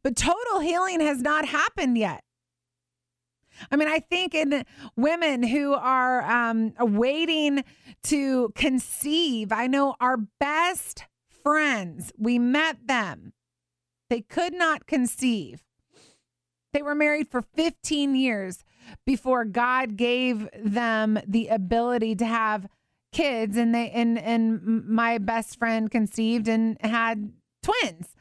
but 0.04 0.16
total 0.16 0.60
healing 0.60 1.00
has 1.00 1.22
not 1.22 1.46
happened 1.46 1.98
yet. 1.98 2.24
I 3.72 3.76
mean, 3.76 3.88
I 3.88 4.00
think 4.00 4.34
in 4.34 4.64
women 4.96 5.44
who 5.44 5.74
are 5.74 6.24
um, 6.24 6.74
waiting 6.80 7.64
to 8.04 8.52
conceive, 8.56 9.52
I 9.52 9.68
know 9.68 9.96
our 10.00 10.18
best 10.40 11.06
friends, 11.44 12.12
we 12.18 12.40
met 12.40 12.88
them. 12.88 13.34
They 14.10 14.22
could 14.22 14.54
not 14.54 14.88
conceive. 14.88 15.64
They 16.74 16.82
were 16.82 16.96
married 16.96 17.28
for 17.28 17.42
15 17.42 18.16
years 18.16 18.64
before 19.06 19.46
God 19.46 19.98
gave 19.98 20.48
them 20.64 21.20
the 21.28 21.48
ability 21.48 22.16
to 22.16 22.26
have 22.26 22.68
kids 23.12 23.58
and 23.58 23.74
they 23.74 23.92
and 23.92 24.18
and 24.18 24.86
my 24.88 25.20
best 25.20 25.58
friend 25.58 25.90
conceived 25.90 26.48
and 26.48 26.78
had 26.82 27.32
twins. 27.62 28.13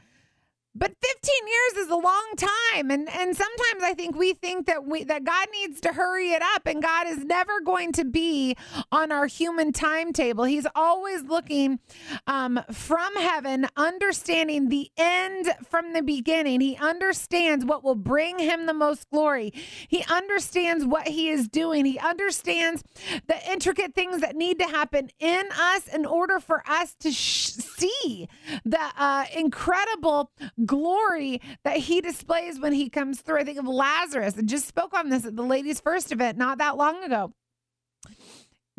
But 0.75 0.95
15 1.01 1.33
years 1.47 1.85
is 1.85 1.91
a 1.91 1.95
long 1.95 2.33
time 2.35 2.89
and 2.89 3.07
and 3.09 3.35
sometimes 3.35 3.83
I 3.83 3.93
think 3.93 4.15
we 4.15 4.33
think 4.33 4.65
that 4.65 4.85
we 4.85 5.03
that 5.03 5.23
God 5.23 5.47
needs 5.51 5.79
to 5.81 5.93
hurry 5.93 6.31
it 6.31 6.41
up 6.41 6.65
and 6.65 6.81
God 6.81 7.07
is 7.07 7.23
never 7.23 7.61
going 7.61 7.91
to 7.93 8.05
be 8.05 8.57
on 8.91 9.11
our 9.11 9.27
human 9.27 9.71
timetable. 9.71 10.45
He's 10.45 10.65
always 10.75 11.23
looking 11.23 11.79
um, 12.25 12.59
from 12.71 13.15
heaven, 13.15 13.67
understanding 13.77 14.69
the 14.69 14.89
end 14.97 15.53
from 15.69 15.93
the 15.93 16.01
beginning. 16.01 16.61
He 16.61 16.75
understands 16.77 17.63
what 17.65 17.83
will 17.83 17.95
bring 17.95 18.39
him 18.39 18.65
the 18.65 18.73
most 18.73 19.09
glory. 19.11 19.53
He 19.87 20.03
understands 20.09 20.85
what 20.85 21.07
he 21.07 21.29
is 21.29 21.47
doing. 21.47 21.85
He 21.85 21.99
understands 21.99 22.83
the 23.27 23.37
intricate 23.51 23.93
things 23.93 24.21
that 24.21 24.35
need 24.35 24.57
to 24.59 24.65
happen 24.65 25.09
in 25.19 25.45
us 25.55 25.87
in 25.87 26.05
order 26.05 26.39
for 26.39 26.63
us 26.67 26.95
to 27.01 27.11
sh- 27.11 27.51
see 27.51 28.27
the 28.65 28.81
uh, 28.97 29.25
incredible 29.35 30.31
glory 30.65 31.41
that 31.63 31.77
he 31.77 32.01
displays 32.01 32.59
when 32.59 32.73
he 32.73 32.89
comes 32.89 33.21
through. 33.21 33.39
I 33.39 33.43
think 33.43 33.59
of 33.59 33.67
Lazarus. 33.67 34.35
I 34.37 34.41
just 34.41 34.67
spoke 34.67 34.93
on 34.93 35.09
this 35.09 35.25
at 35.25 35.35
the 35.35 35.43
ladies' 35.43 35.79
first 35.79 36.11
event 36.11 36.37
not 36.37 36.57
that 36.57 36.77
long 36.77 37.03
ago. 37.03 37.33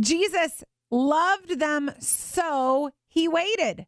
Jesus 0.00 0.64
loved 0.90 1.58
them 1.58 1.90
so 1.98 2.90
he 3.06 3.28
waited. 3.28 3.86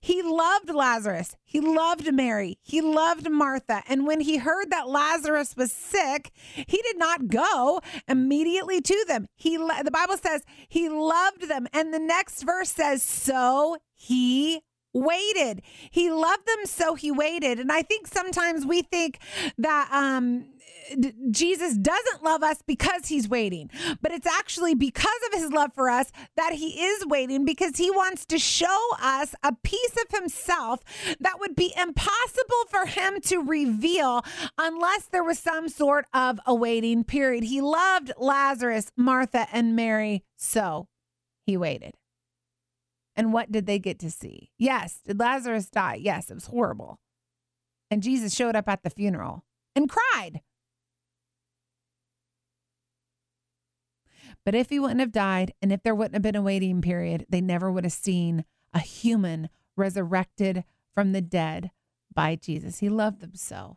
He 0.00 0.22
loved 0.22 0.70
Lazarus. 0.70 1.36
He 1.44 1.60
loved 1.60 2.12
Mary. 2.12 2.58
He 2.62 2.80
loved 2.80 3.28
Martha. 3.30 3.82
And 3.88 4.06
when 4.06 4.20
he 4.20 4.36
heard 4.36 4.70
that 4.70 4.88
Lazarus 4.88 5.56
was 5.56 5.72
sick, 5.72 6.30
he 6.54 6.80
did 6.82 6.98
not 6.98 7.28
go 7.28 7.80
immediately 8.06 8.80
to 8.80 9.04
them. 9.08 9.26
He 9.34 9.56
the 9.56 9.90
Bible 9.92 10.16
says 10.16 10.42
he 10.68 10.88
loved 10.88 11.48
them. 11.48 11.66
And 11.72 11.92
the 11.92 11.98
next 11.98 12.42
verse 12.42 12.70
says 12.70 13.02
so 13.02 13.78
he 13.94 14.60
waited. 14.94 15.62
He 15.90 16.10
loved 16.10 16.46
them, 16.46 16.66
so 16.66 16.94
he 16.94 17.10
waited. 17.10 17.58
And 17.58 17.70
I 17.70 17.82
think 17.82 18.06
sometimes 18.06 18.64
we 18.64 18.82
think 18.82 19.18
that 19.58 19.88
um, 19.92 20.46
Jesus 21.30 21.76
doesn't 21.76 22.22
love 22.22 22.42
us 22.42 22.62
because 22.66 23.06
he's 23.06 23.28
waiting, 23.28 23.70
but 24.00 24.12
it's 24.12 24.26
actually 24.26 24.74
because 24.74 25.20
of 25.26 25.40
his 25.40 25.52
love 25.52 25.72
for 25.74 25.90
us 25.90 26.10
that 26.36 26.54
he 26.54 26.82
is 26.82 27.06
waiting 27.06 27.44
because 27.44 27.76
he 27.76 27.90
wants 27.90 28.24
to 28.26 28.38
show 28.38 28.88
us 29.00 29.34
a 29.42 29.54
piece 29.62 29.96
of 29.96 30.18
himself 30.18 30.80
that 31.20 31.38
would 31.40 31.54
be 31.54 31.74
impossible 31.80 32.64
for 32.68 32.86
him 32.86 33.20
to 33.22 33.38
reveal 33.38 34.24
unless 34.56 35.06
there 35.06 35.24
was 35.24 35.38
some 35.38 35.68
sort 35.68 36.06
of 36.14 36.40
a 36.46 36.54
waiting 36.54 37.04
period. 37.04 37.44
He 37.44 37.60
loved 37.60 38.12
Lazarus, 38.18 38.90
Martha, 38.96 39.46
and 39.52 39.76
Mary, 39.76 40.24
so 40.36 40.88
he 41.44 41.56
waited. 41.56 41.94
And 43.18 43.32
what 43.32 43.50
did 43.50 43.66
they 43.66 43.80
get 43.80 43.98
to 43.98 44.10
see? 44.12 44.52
Yes. 44.58 45.00
Did 45.04 45.18
Lazarus 45.18 45.68
die? 45.68 45.98
Yes, 46.00 46.30
it 46.30 46.34
was 46.34 46.46
horrible. 46.46 47.00
And 47.90 48.00
Jesus 48.00 48.32
showed 48.32 48.54
up 48.54 48.68
at 48.68 48.84
the 48.84 48.90
funeral 48.90 49.44
and 49.74 49.90
cried. 49.90 50.40
But 54.44 54.54
if 54.54 54.70
he 54.70 54.78
wouldn't 54.78 55.00
have 55.00 55.10
died 55.10 55.52
and 55.60 55.72
if 55.72 55.82
there 55.82 55.96
wouldn't 55.96 56.14
have 56.14 56.22
been 56.22 56.36
a 56.36 56.42
waiting 56.42 56.80
period, 56.80 57.26
they 57.28 57.40
never 57.40 57.72
would 57.72 57.84
have 57.84 57.92
seen 57.92 58.44
a 58.72 58.78
human 58.78 59.48
resurrected 59.76 60.62
from 60.94 61.10
the 61.10 61.20
dead 61.20 61.72
by 62.14 62.36
Jesus. 62.36 62.78
He 62.78 62.88
loved 62.88 63.20
them 63.20 63.34
so. 63.34 63.76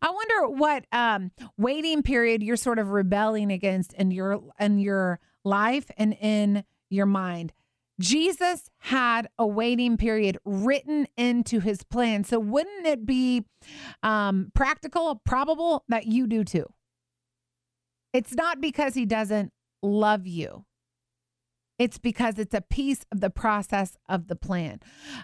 I 0.00 0.10
wonder 0.10 0.56
what 0.56 0.86
um, 0.92 1.32
waiting 1.58 2.02
period 2.02 2.42
you're 2.42 2.56
sort 2.56 2.78
of 2.78 2.90
rebelling 2.90 3.50
against 3.50 3.92
in 3.94 4.10
your 4.10 4.42
in 4.58 4.78
your 4.78 5.18
life 5.44 5.90
and 5.98 6.16
in 6.20 6.64
your 6.88 7.06
mind. 7.06 7.52
Jesus 8.00 8.70
had 8.78 9.28
a 9.38 9.46
waiting 9.46 9.96
period 9.96 10.38
written 10.44 11.06
into 11.16 11.60
his 11.60 11.82
plan. 11.82 12.24
So 12.24 12.38
wouldn't 12.38 12.86
it 12.86 13.06
be 13.06 13.44
um, 14.02 14.50
practical, 14.54 15.20
probable 15.24 15.84
that 15.88 16.06
you 16.06 16.26
do 16.26 16.44
too? 16.44 16.66
It's 18.12 18.34
not 18.34 18.60
because 18.60 18.94
he 18.94 19.06
doesn't 19.06 19.52
love 19.82 20.26
you. 20.26 20.64
It's 21.78 21.98
because 21.98 22.38
it's 22.38 22.54
a 22.54 22.62
piece 22.62 23.04
of 23.12 23.20
the 23.20 23.30
process 23.30 23.96
of 24.08 24.28
the 24.28 24.36
plan. 24.36 24.80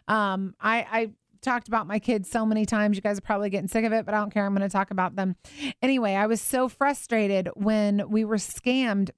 Um, 0.09 0.55
I, 0.61 0.87
I 0.91 1.11
talked 1.41 1.69
about 1.69 1.87
my 1.87 1.99
kids 1.99 2.31
so 2.31 2.45
many 2.45 2.67
times. 2.67 2.97
You 2.97 3.03
guys 3.03 3.19
are 3.19 3.23
probably 3.23 3.51
getting 3.51 3.69
sick 3.69 3.85
of 3.85 3.93
it, 3.93 4.05
but 4.05 4.15
I 4.15 4.19
don't 4.19 4.33
care. 4.33 4.45
I'm 4.45 4.55
going 4.55 4.69
to 4.69 4.73
talk 4.73 4.91
about 4.91 5.17
them. 5.17 5.37
Anyway, 5.81 6.15
I 6.15 6.27
was 6.27 6.41
so 6.41 6.69
frustrated 6.69 7.49
when 7.55 8.11
we 8.11 8.25
were 8.25 8.37
scammed 8.37 9.11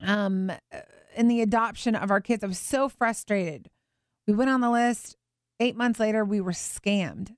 um 0.00 0.50
in 1.16 1.28
the 1.28 1.40
adoption 1.40 1.94
of 1.94 2.10
our 2.10 2.20
kids. 2.20 2.44
I 2.44 2.46
was 2.46 2.58
so 2.58 2.88
frustrated. 2.88 3.68
We 4.26 4.34
went 4.34 4.50
on 4.50 4.60
the 4.60 4.70
list. 4.70 5.16
Eight 5.60 5.76
months 5.76 6.00
later, 6.00 6.24
we 6.24 6.40
were 6.40 6.52
scammed. 6.52 7.34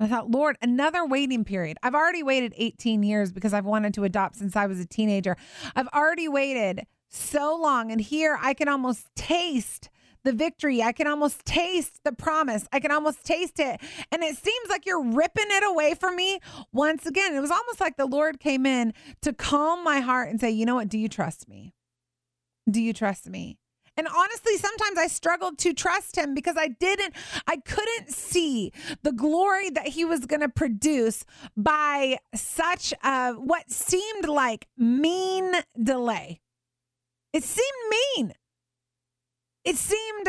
I 0.00 0.08
thought, 0.08 0.30
Lord, 0.30 0.56
another 0.60 1.06
waiting 1.06 1.44
period. 1.44 1.78
I've 1.82 1.94
already 1.94 2.22
waited 2.22 2.52
18 2.56 3.02
years 3.02 3.32
because 3.32 3.54
I've 3.54 3.64
wanted 3.64 3.94
to 3.94 4.04
adopt 4.04 4.36
since 4.36 4.56
I 4.56 4.66
was 4.66 4.80
a 4.80 4.86
teenager. 4.86 5.36
I've 5.76 5.88
already 5.88 6.28
waited 6.28 6.86
so 7.08 7.56
long. 7.56 7.92
And 7.92 8.00
here 8.00 8.38
I 8.40 8.54
can 8.54 8.68
almost 8.68 9.06
taste 9.14 9.90
the 10.24 10.32
victory. 10.32 10.82
I 10.82 10.92
can 10.92 11.06
almost 11.06 11.44
taste 11.44 12.00
the 12.02 12.12
promise. 12.12 12.66
I 12.72 12.80
can 12.80 12.90
almost 12.90 13.24
taste 13.24 13.60
it. 13.60 13.80
And 14.10 14.22
it 14.22 14.36
seems 14.36 14.68
like 14.68 14.84
you're 14.84 15.04
ripping 15.04 15.46
it 15.48 15.64
away 15.64 15.94
from 15.94 16.16
me 16.16 16.40
once 16.72 17.06
again. 17.06 17.34
It 17.34 17.40
was 17.40 17.50
almost 17.50 17.80
like 17.80 17.96
the 17.96 18.06
Lord 18.06 18.40
came 18.40 18.66
in 18.66 18.94
to 19.22 19.32
calm 19.32 19.84
my 19.84 20.00
heart 20.00 20.30
and 20.30 20.40
say, 20.40 20.50
you 20.50 20.66
know 20.66 20.74
what? 20.74 20.88
Do 20.88 20.98
you 20.98 21.08
trust 21.08 21.48
me? 21.48 21.74
Do 22.70 22.80
you 22.80 22.92
trust 22.92 23.28
me? 23.28 23.58
And 23.96 24.08
honestly, 24.08 24.56
sometimes 24.56 24.98
I 24.98 25.06
struggled 25.06 25.58
to 25.58 25.72
trust 25.72 26.16
him 26.16 26.34
because 26.34 26.56
I 26.58 26.68
didn't, 26.68 27.14
I 27.46 27.58
couldn't 27.58 28.10
see 28.10 28.72
the 29.02 29.12
glory 29.12 29.70
that 29.70 29.88
he 29.88 30.04
was 30.04 30.26
going 30.26 30.40
to 30.40 30.48
produce 30.48 31.24
by 31.56 32.18
such 32.34 32.92
a, 33.04 33.34
what 33.34 33.70
seemed 33.70 34.26
like 34.26 34.66
mean 34.76 35.52
delay. 35.80 36.40
It 37.32 37.44
seemed 37.44 37.94
mean. 38.16 38.32
It 39.64 39.76
seemed 39.76 40.28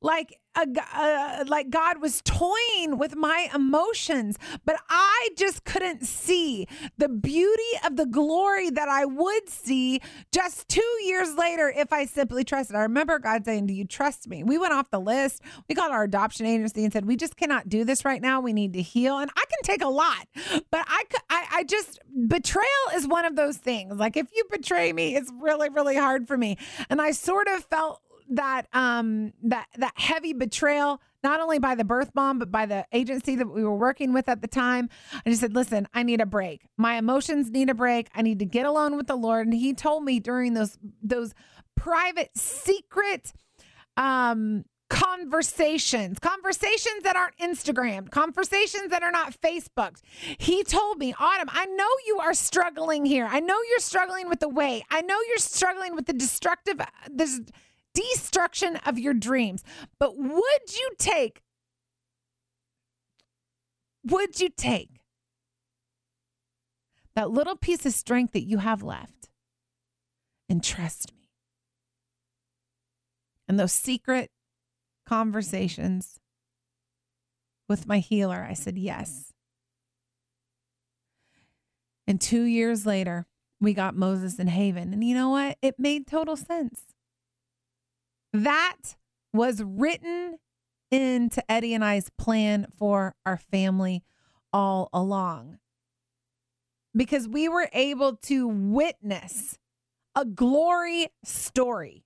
like 0.00 0.38
a, 0.54 1.44
like 1.46 1.70
God 1.70 2.00
was 2.00 2.22
toying 2.22 2.98
with 2.98 3.16
my 3.16 3.48
emotions, 3.54 4.36
but 4.64 4.76
I 4.88 5.30
just 5.36 5.64
couldn't 5.64 6.04
see 6.04 6.66
the 6.98 7.08
beauty 7.08 7.62
of 7.86 7.96
the 7.96 8.06
glory 8.06 8.70
that 8.70 8.88
I 8.88 9.04
would 9.04 9.48
see 9.48 10.00
just 10.30 10.68
two 10.68 10.80
years 11.04 11.34
later 11.34 11.72
if 11.74 11.92
I 11.92 12.06
simply 12.06 12.44
trusted. 12.44 12.76
I 12.76 12.80
remember 12.80 13.18
God 13.18 13.44
saying, 13.44 13.66
Do 13.66 13.74
you 13.74 13.84
trust 13.84 14.28
me? 14.28 14.42
We 14.42 14.58
went 14.58 14.72
off 14.72 14.90
the 14.90 15.00
list. 15.00 15.42
We 15.68 15.74
called 15.74 15.92
our 15.92 16.04
adoption 16.04 16.46
agency 16.46 16.84
and 16.84 16.92
said, 16.92 17.06
We 17.06 17.16
just 17.16 17.36
cannot 17.36 17.68
do 17.68 17.84
this 17.84 18.04
right 18.04 18.20
now. 18.20 18.40
We 18.40 18.52
need 18.52 18.72
to 18.74 18.82
heal. 18.82 19.18
And 19.18 19.30
I 19.36 19.44
can 19.48 19.62
take 19.62 19.82
a 19.82 19.88
lot, 19.88 20.26
but 20.70 20.84
I, 20.86 21.04
I, 21.30 21.46
I 21.52 21.64
just, 21.64 22.00
betrayal 22.28 22.66
is 22.94 23.06
one 23.06 23.24
of 23.24 23.36
those 23.36 23.56
things. 23.56 23.96
Like 23.96 24.16
if 24.16 24.28
you 24.34 24.44
betray 24.50 24.92
me, 24.92 25.16
it's 25.16 25.32
really, 25.40 25.68
really 25.70 25.96
hard 25.96 26.26
for 26.26 26.36
me. 26.36 26.58
And 26.90 27.00
I 27.00 27.12
sort 27.12 27.48
of 27.48 27.64
felt 27.64 28.02
that 28.36 28.66
um 28.72 29.32
that 29.42 29.66
that 29.76 29.92
heavy 29.96 30.32
betrayal 30.32 31.00
not 31.22 31.40
only 31.40 31.58
by 31.58 31.74
the 31.74 31.84
birth 31.84 32.10
mom 32.14 32.38
but 32.38 32.50
by 32.50 32.66
the 32.66 32.86
agency 32.92 33.36
that 33.36 33.46
we 33.46 33.62
were 33.64 33.76
working 33.76 34.12
with 34.12 34.28
at 34.28 34.40
the 34.40 34.48
time 34.48 34.88
i 35.24 35.30
just 35.30 35.40
said 35.40 35.54
listen 35.54 35.86
i 35.94 36.02
need 36.02 36.20
a 36.20 36.26
break 36.26 36.66
my 36.76 36.96
emotions 36.96 37.50
need 37.50 37.70
a 37.70 37.74
break 37.74 38.08
i 38.14 38.22
need 38.22 38.38
to 38.38 38.44
get 38.44 38.66
alone 38.66 38.96
with 38.96 39.06
the 39.06 39.16
lord 39.16 39.46
and 39.46 39.54
he 39.54 39.74
told 39.74 40.04
me 40.04 40.18
during 40.20 40.54
those 40.54 40.78
those 41.02 41.34
private 41.76 42.30
secret 42.36 43.32
um 43.96 44.64
conversations, 44.92 46.18
conversations 46.18 47.02
that 47.02 47.16
aren't 47.16 47.36
Instagram, 47.38 48.10
conversations 48.10 48.90
that 48.90 49.02
are 49.02 49.10
not 49.10 49.40
Facebook. 49.40 49.96
He 50.36 50.62
told 50.64 50.98
me, 50.98 51.14
Autumn, 51.18 51.48
I 51.50 51.64
know 51.64 51.88
you 52.06 52.18
are 52.18 52.34
struggling 52.34 53.06
here. 53.06 53.26
I 53.28 53.40
know 53.40 53.56
you're 53.70 53.78
struggling 53.78 54.28
with 54.28 54.40
the 54.40 54.50
weight. 54.50 54.82
I 54.90 55.00
know 55.00 55.18
you're 55.28 55.38
struggling 55.38 55.94
with 55.94 56.06
the 56.06 56.12
destructive, 56.12 56.78
this 57.10 57.40
destruction 57.94 58.76
of 58.86 58.98
your 58.98 59.14
dreams. 59.14 59.62
But 59.98 60.16
would 60.16 60.74
you 60.74 60.90
take, 60.98 61.42
would 64.04 64.40
you 64.40 64.48
take 64.48 65.00
that 67.14 67.30
little 67.30 67.56
piece 67.56 67.84
of 67.86 67.92
strength 67.92 68.32
that 68.32 68.46
you 68.46 68.58
have 68.58 68.82
left 68.82 69.28
and 70.48 70.62
trust 70.62 71.12
me? 71.12 71.28
And 73.48 73.58
those 73.58 73.72
secret 73.72 74.30
conversations 75.06 76.18
with 77.68 77.86
my 77.86 77.98
healer, 77.98 78.46
I 78.48 78.54
said 78.54 78.78
yes. 78.78 79.32
And 82.06 82.20
two 82.20 82.42
years 82.42 82.86
later, 82.86 83.26
we 83.60 83.74
got 83.74 83.94
Moses 83.94 84.38
and 84.38 84.50
Haven. 84.50 84.92
And 84.92 85.04
you 85.04 85.14
know 85.14 85.30
what? 85.30 85.56
It 85.62 85.78
made 85.78 86.06
total 86.06 86.36
sense. 86.36 86.82
That 88.32 88.96
was 89.32 89.62
written 89.62 90.38
into 90.90 91.42
Eddie 91.50 91.74
and 91.74 91.84
I's 91.84 92.10
plan 92.18 92.66
for 92.76 93.14
our 93.24 93.38
family 93.38 94.02
all 94.52 94.88
along. 94.92 95.58
Because 96.94 97.26
we 97.26 97.48
were 97.48 97.68
able 97.72 98.16
to 98.16 98.46
witness 98.46 99.58
a 100.14 100.24
glory 100.24 101.08
story 101.24 102.04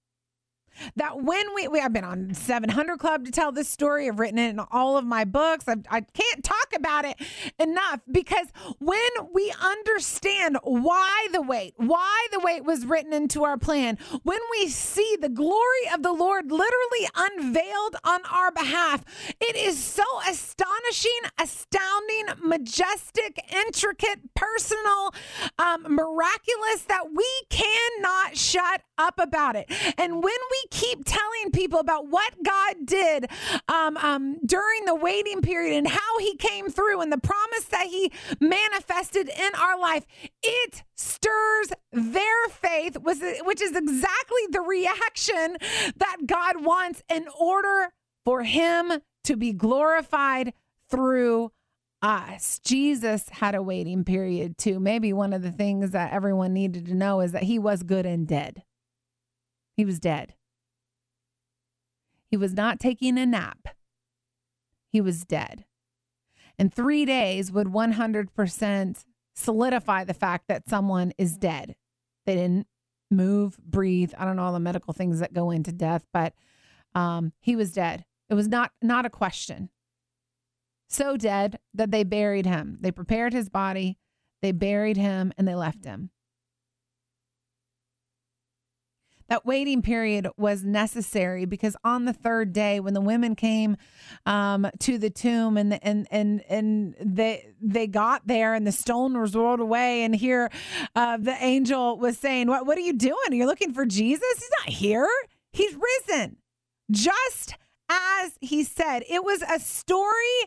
that 0.96 1.22
when 1.22 1.54
we, 1.54 1.68
we 1.68 1.80
I've 1.80 1.92
been 1.92 2.04
on 2.04 2.34
700 2.34 2.98
Club 2.98 3.24
to 3.24 3.30
tell 3.30 3.52
this 3.52 3.68
story. 3.68 4.08
I've 4.08 4.18
written 4.18 4.38
it 4.38 4.50
in 4.50 4.60
all 4.70 4.96
of 4.96 5.04
my 5.04 5.24
books. 5.24 5.68
I've, 5.68 5.84
I 5.90 6.00
can 6.00 6.24
not 6.36 6.44
talk 6.44 6.72
about 6.74 7.04
it 7.04 7.16
enough 7.58 8.00
because 8.10 8.48
when 8.78 8.98
we 9.32 9.52
understand 9.60 10.58
why 10.62 11.28
the 11.32 11.42
wait, 11.42 11.74
why 11.76 12.26
the 12.32 12.40
wait 12.40 12.64
was 12.64 12.86
written 12.86 13.12
into 13.12 13.44
our 13.44 13.56
plan, 13.56 13.98
when 14.22 14.38
we 14.50 14.68
see 14.68 15.16
the 15.20 15.28
glory 15.28 15.88
of 15.94 16.02
the 16.02 16.12
Lord 16.12 16.50
literally 16.50 17.08
unveiled 17.14 17.96
on 18.04 18.20
our 18.30 18.50
behalf, 18.50 19.04
it 19.40 19.56
is 19.56 19.78
so 19.78 20.04
astonishing, 20.28 21.12
astounding, 21.40 22.26
majestic, 22.42 23.38
intricate, 23.52 24.34
personal, 24.34 25.14
um, 25.58 25.82
miraculous 25.88 26.82
that 26.88 27.12
we 27.14 27.28
cannot 27.50 28.36
shut 28.36 28.82
up 28.98 29.18
about 29.18 29.56
it. 29.56 29.70
And 29.98 30.14
when 30.14 30.22
we 30.22 30.64
keep 30.70 31.04
telling 31.04 31.50
people 31.52 31.78
about 31.78 32.08
what 32.08 32.34
God 32.44 32.76
did 32.84 33.26
um, 33.68 33.96
um, 33.96 34.38
during 34.44 34.84
the 34.84 34.94
waiting 34.94 35.40
period 35.40 35.76
and 35.76 35.88
how 35.88 36.18
He 36.18 36.36
came 36.36 36.68
through 36.68 37.00
and 37.00 37.12
the 37.12 37.18
promise 37.18 37.64
that 37.70 37.86
He 37.86 38.12
manifested 38.40 39.28
in 39.28 39.54
our 39.54 39.78
life, 39.78 40.06
it 40.42 40.82
stirs 40.96 41.72
their 41.92 42.48
faith, 42.50 42.96
which 42.98 43.60
is 43.60 43.76
exactly 43.76 44.42
the 44.50 44.60
reaction 44.60 45.56
that 45.96 46.16
God 46.26 46.64
wants 46.64 47.02
in 47.08 47.26
order 47.38 47.90
for 48.24 48.42
Him 48.42 48.92
to 49.24 49.36
be 49.36 49.52
glorified 49.52 50.52
through 50.88 51.50
us. 52.02 52.60
Jesus 52.64 53.28
had 53.28 53.54
a 53.54 53.62
waiting 53.62 54.04
period 54.04 54.56
too. 54.58 54.78
Maybe 54.78 55.12
one 55.12 55.32
of 55.32 55.42
the 55.42 55.50
things 55.50 55.90
that 55.90 56.12
everyone 56.12 56.52
needed 56.52 56.86
to 56.86 56.94
know 56.94 57.20
is 57.20 57.32
that 57.32 57.42
he 57.42 57.58
was 57.58 57.82
good 57.82 58.06
and 58.06 58.26
dead. 58.26 58.62
He 59.76 59.84
was 59.84 59.98
dead. 59.98 60.34
He 62.30 62.36
was 62.36 62.54
not 62.54 62.80
taking 62.80 63.18
a 63.18 63.26
nap. 63.26 63.68
He 64.90 65.00
was 65.00 65.24
dead. 65.24 65.64
And 66.58 66.72
three 66.72 67.04
days 67.04 67.52
would 67.52 67.68
100% 67.68 69.04
solidify 69.34 70.04
the 70.04 70.14
fact 70.14 70.48
that 70.48 70.68
someone 70.68 71.12
is 71.18 71.36
dead. 71.36 71.76
They 72.24 72.34
didn't 72.34 72.66
move, 73.10 73.58
breathe. 73.58 74.12
I 74.18 74.24
don't 74.24 74.36
know 74.36 74.44
all 74.44 74.52
the 74.52 74.60
medical 74.60 74.92
things 74.92 75.20
that 75.20 75.32
go 75.32 75.50
into 75.50 75.72
death, 75.72 76.04
but 76.12 76.32
um, 76.94 77.32
he 77.40 77.54
was 77.54 77.72
dead. 77.72 78.04
It 78.28 78.34
was 78.34 78.48
not 78.48 78.72
not 78.82 79.04
a 79.04 79.10
question. 79.10 79.68
So 80.88 81.16
dead 81.16 81.58
that 81.74 81.90
they 81.90 82.04
buried 82.04 82.46
him. 82.46 82.78
They 82.80 82.90
prepared 82.90 83.32
his 83.32 83.48
body, 83.48 83.98
they 84.42 84.52
buried 84.52 84.96
him, 84.96 85.32
and 85.36 85.46
they 85.46 85.54
left 85.54 85.84
him. 85.84 86.10
That 89.28 89.44
waiting 89.44 89.82
period 89.82 90.28
was 90.36 90.64
necessary 90.64 91.44
because 91.44 91.76
on 91.84 92.04
the 92.04 92.12
third 92.12 92.52
day 92.52 92.80
when 92.80 92.94
the 92.94 93.00
women 93.00 93.34
came 93.34 93.76
um, 94.24 94.68
to 94.80 94.98
the 94.98 95.10
tomb 95.10 95.56
and 95.56 95.82
and 95.82 96.06
and 96.10 96.42
and 96.48 96.94
they 97.00 97.48
they 97.60 97.86
got 97.86 98.26
there 98.26 98.54
and 98.54 98.66
the 98.66 98.72
stone 98.72 99.18
was 99.18 99.34
rolled 99.34 99.60
away 99.60 100.02
and 100.02 100.14
here 100.14 100.50
uh, 100.94 101.16
the 101.16 101.36
angel 101.40 101.98
was 101.98 102.18
saying 102.18 102.48
what 102.48 102.66
what 102.66 102.78
are 102.78 102.82
you 102.82 102.92
doing? 102.92 103.16
Are 103.30 103.34
you 103.34 103.46
looking 103.46 103.72
for 103.72 103.84
jesus? 103.86 104.38
He's 104.38 104.50
not 104.60 104.68
here. 104.68 105.08
He's 105.52 105.76
risen. 106.08 106.36
Just 106.90 107.56
as 107.88 108.32
he 108.40 108.64
said. 108.64 109.04
It 109.08 109.24
was 109.24 109.42
a 109.42 109.58
story, 109.58 110.38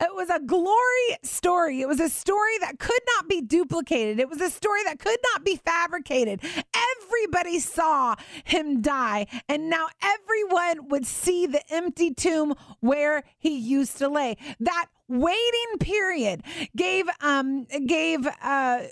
it 0.00 0.14
was 0.14 0.30
a 0.30 0.40
glory 0.40 1.18
story. 1.22 1.80
It 1.80 1.88
was 1.88 2.00
a 2.00 2.08
story 2.08 2.58
that 2.60 2.78
could 2.78 3.00
not 3.16 3.28
be 3.28 3.40
duplicated. 3.40 4.18
It 4.18 4.28
was 4.28 4.40
a 4.40 4.50
story 4.50 4.82
that 4.84 4.98
could 4.98 5.18
not 5.32 5.44
be 5.44 5.56
fabricated. 5.56 6.40
Everybody 6.42 7.58
saw 7.58 8.16
him 8.44 8.80
die, 8.80 9.26
and 9.48 9.68
now 9.70 9.88
everyone 10.02 10.88
would 10.88 11.06
see 11.06 11.46
the 11.46 11.62
empty 11.72 12.12
tomb 12.12 12.54
where 12.80 13.24
he 13.38 13.56
used 13.56 13.98
to 13.98 14.08
lay. 14.08 14.36
That 14.60 14.86
waiting 15.08 15.78
period 15.78 16.42
gave 16.76 17.06
um 17.20 17.66
gave 17.86 18.26
uh 18.42 18.82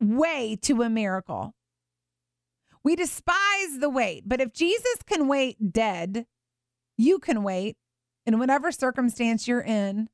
way 0.00 0.56
to 0.62 0.82
a 0.82 0.90
miracle. 0.90 1.54
We 2.82 2.96
despise 2.96 3.78
the 3.80 3.88
wait, 3.88 4.24
but 4.26 4.40
if 4.40 4.52
Jesus 4.52 4.98
can 5.06 5.26
wait 5.26 5.72
dead, 5.72 6.26
you 6.96 7.18
can 7.18 7.42
wait 7.42 7.76
in 8.26 8.38
whatever 8.38 8.72
circumstance 8.72 9.46
you're 9.46 9.60
in 9.60 10.08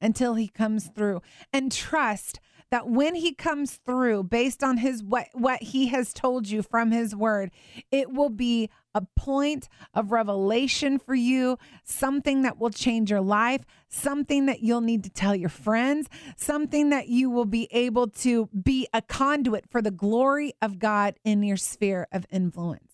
until 0.00 0.34
he 0.34 0.48
comes 0.48 0.88
through 0.88 1.22
and 1.52 1.70
trust 1.72 2.40
that 2.70 2.88
when 2.88 3.14
he 3.14 3.32
comes 3.32 3.78
through 3.86 4.24
based 4.24 4.64
on 4.64 4.78
his 4.78 5.02
what 5.02 5.28
what 5.32 5.62
he 5.62 5.88
has 5.88 6.12
told 6.12 6.48
you 6.48 6.62
from 6.62 6.90
his 6.90 7.14
word, 7.14 7.50
it 7.90 8.10
will 8.12 8.30
be 8.30 8.68
a 8.94 9.02
point 9.16 9.68
of 9.92 10.12
revelation 10.12 10.98
for 10.98 11.14
you, 11.14 11.58
something 11.84 12.42
that 12.42 12.58
will 12.58 12.70
change 12.70 13.10
your 13.10 13.20
life, 13.20 13.62
something 13.88 14.46
that 14.46 14.60
you'll 14.60 14.80
need 14.80 15.04
to 15.04 15.10
tell 15.10 15.34
your 15.34 15.48
friends, 15.48 16.08
something 16.36 16.90
that 16.90 17.08
you 17.08 17.30
will 17.30 17.44
be 17.44 17.68
able 17.70 18.08
to 18.08 18.48
be 18.60 18.88
a 18.92 19.02
conduit 19.02 19.70
for 19.70 19.82
the 19.82 19.90
glory 19.90 20.52
of 20.62 20.78
God 20.78 21.14
in 21.24 21.42
your 21.42 21.56
sphere 21.56 22.06
of 22.12 22.26
influence. 22.30 22.93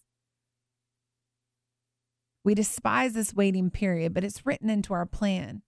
We 2.44 2.54
despise 2.54 3.12
this 3.12 3.34
waiting 3.34 3.70
period, 3.70 4.14
but 4.14 4.24
it's 4.24 4.46
written 4.46 4.70
into 4.70 4.94
our 4.94 5.06
plan 5.06 5.62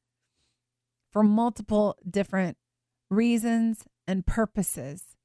for 1.11 1.23
multiple 1.23 1.97
different 2.09 2.57
reasons 3.11 3.85
and 4.07 4.27
purposes. 4.27 5.17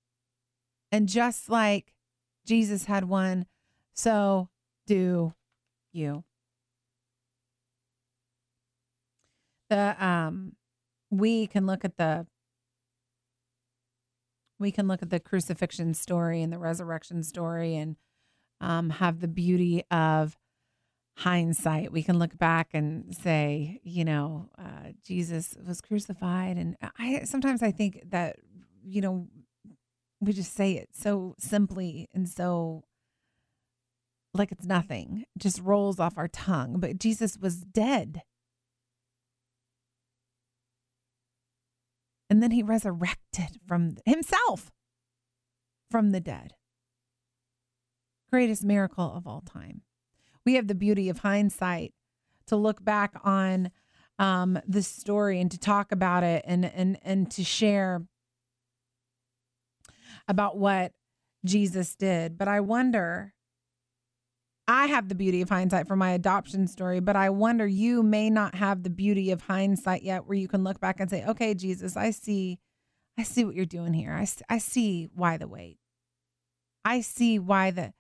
And 0.92 1.08
just 1.08 1.50
like 1.50 1.94
Jesus 2.46 2.86
had 2.86 3.06
one, 3.06 3.46
so 3.94 4.50
do 4.86 5.34
you. 5.94 6.24
The 9.70 9.96
um 10.04 10.54
we 11.10 11.48
can 11.48 11.66
look 11.66 11.84
at 11.86 11.98
the 11.98 12.28
we 14.60 14.72
can 14.72 14.88
look 14.88 15.02
at 15.02 15.10
the 15.10 15.20
crucifixion 15.20 15.94
story 15.94 16.42
and 16.42 16.52
the 16.52 16.58
resurrection 16.58 17.24
story 17.24 17.76
and 17.76 17.96
um, 18.60 18.90
have 18.90 19.20
the 19.20 19.28
beauty 19.28 19.84
of 19.92 20.36
hindsight. 21.18 21.92
We 21.92 22.04
can 22.04 22.20
look 22.20 22.38
back 22.38 22.70
and 22.74 23.16
say, 23.16 23.82
you 23.84 24.06
know, 24.06 24.50
uh, 24.58 24.92
Jesus 25.04 25.56
was 25.66 25.82
crucified, 25.82 26.58
and 26.58 26.78
I 26.98 27.24
sometimes 27.26 27.64
I 27.64 27.72
think 27.72 28.04
that 28.12 28.38
you 28.84 29.02
know 29.02 29.28
we 30.20 30.34
just 30.34 30.54
say 30.54 30.74
it 30.74 30.90
so 30.94 31.36
simply 31.38 32.08
and 32.14 32.28
so 32.28 32.84
like 34.34 34.52
it's 34.52 34.66
nothing, 34.66 35.26
it 35.36 35.42
just 35.42 35.60
rolls 35.62 36.00
off 36.00 36.18
our 36.18 36.28
tongue. 36.28 36.80
But 36.80 37.00
Jesus 37.00 37.38
was 37.38 37.58
dead. 37.58 38.22
And 42.30 42.44
then 42.44 42.52
he 42.52 42.62
resurrected 42.62 43.60
from 43.66 43.98
himself 44.06 44.72
from 45.90 46.12
the 46.12 46.20
dead. 46.20 46.54
Greatest 48.32 48.64
miracle 48.64 49.14
of 49.16 49.26
all 49.26 49.42
time. 49.42 49.82
We 50.48 50.54
have 50.54 50.68
the 50.68 50.76
beauty 50.76 51.10
of 51.10 51.20
hindsight 51.20 51.94
to 52.46 52.56
look 52.56 52.82
back 52.82 53.20
on 53.26 53.70
um, 54.18 54.58
this 54.66 54.88
story 54.88 55.42
and 55.42 55.52
to 55.52 55.60
talk 55.60 55.92
about 55.92 56.24
it 56.24 56.42
and 56.48 56.64
and 56.64 56.98
and 57.02 57.30
to 57.32 57.44
share 57.44 58.08
about 60.26 60.58
what 60.58 60.94
Jesus 61.44 61.96
did. 61.96 62.38
But 62.38 62.48
I 62.48 62.62
wonder 62.62 63.34
I 64.70 64.86
have 64.86 65.10
the 65.10 65.16
beauty 65.16 65.42
of 65.42 65.50
hindsight 65.50 65.86
for 65.86 65.98
my 65.98 66.12
adoption 66.12 66.70
story, 66.70 67.02
but 67.02 67.18
I 67.18 67.30
wonder 67.30 67.68
you 67.68 68.02
may 68.02 68.30
not 68.30 68.56
have 68.56 68.84
the 68.84 68.90
beauty 68.90 69.32
of 69.32 69.42
hindsight 69.42 70.02
yet 70.02 70.28
where 70.28 70.38
you 70.38 70.48
can 70.48 70.64
look 70.64 70.80
back 70.80 71.02
and 71.02 71.10
say, 71.10 71.26
okay, 71.26 71.56
Jesus, 71.56 71.98
I 71.98 72.12
see, 72.12 72.58
I 73.18 73.24
see 73.24 73.44
what 73.44 73.56
you're 73.56 73.66
doing 73.66 73.94
here. 73.94 74.14
I, 74.14 74.26
I 74.48 74.60
see 74.60 75.10
why 75.14 75.36
the 75.36 75.50
wait. 75.50 75.80
I 76.86 77.02
see 77.02 77.38
why 77.38 77.72
the, 77.72 77.92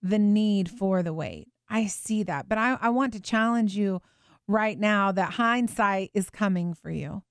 the 0.00 0.20
need 0.20 0.70
for 0.70 1.02
the 1.02 1.12
wait. 1.12 1.48
I 1.72 1.86
see 1.86 2.22
that. 2.24 2.48
But 2.48 2.58
I, 2.58 2.76
I 2.80 2.90
want 2.90 3.14
to 3.14 3.20
challenge 3.20 3.74
you 3.74 4.02
right 4.46 4.78
now 4.78 5.10
that 5.10 5.32
hindsight 5.32 6.10
is 6.12 6.28
coming 6.28 6.74
for 6.74 6.90
you. 6.90 7.22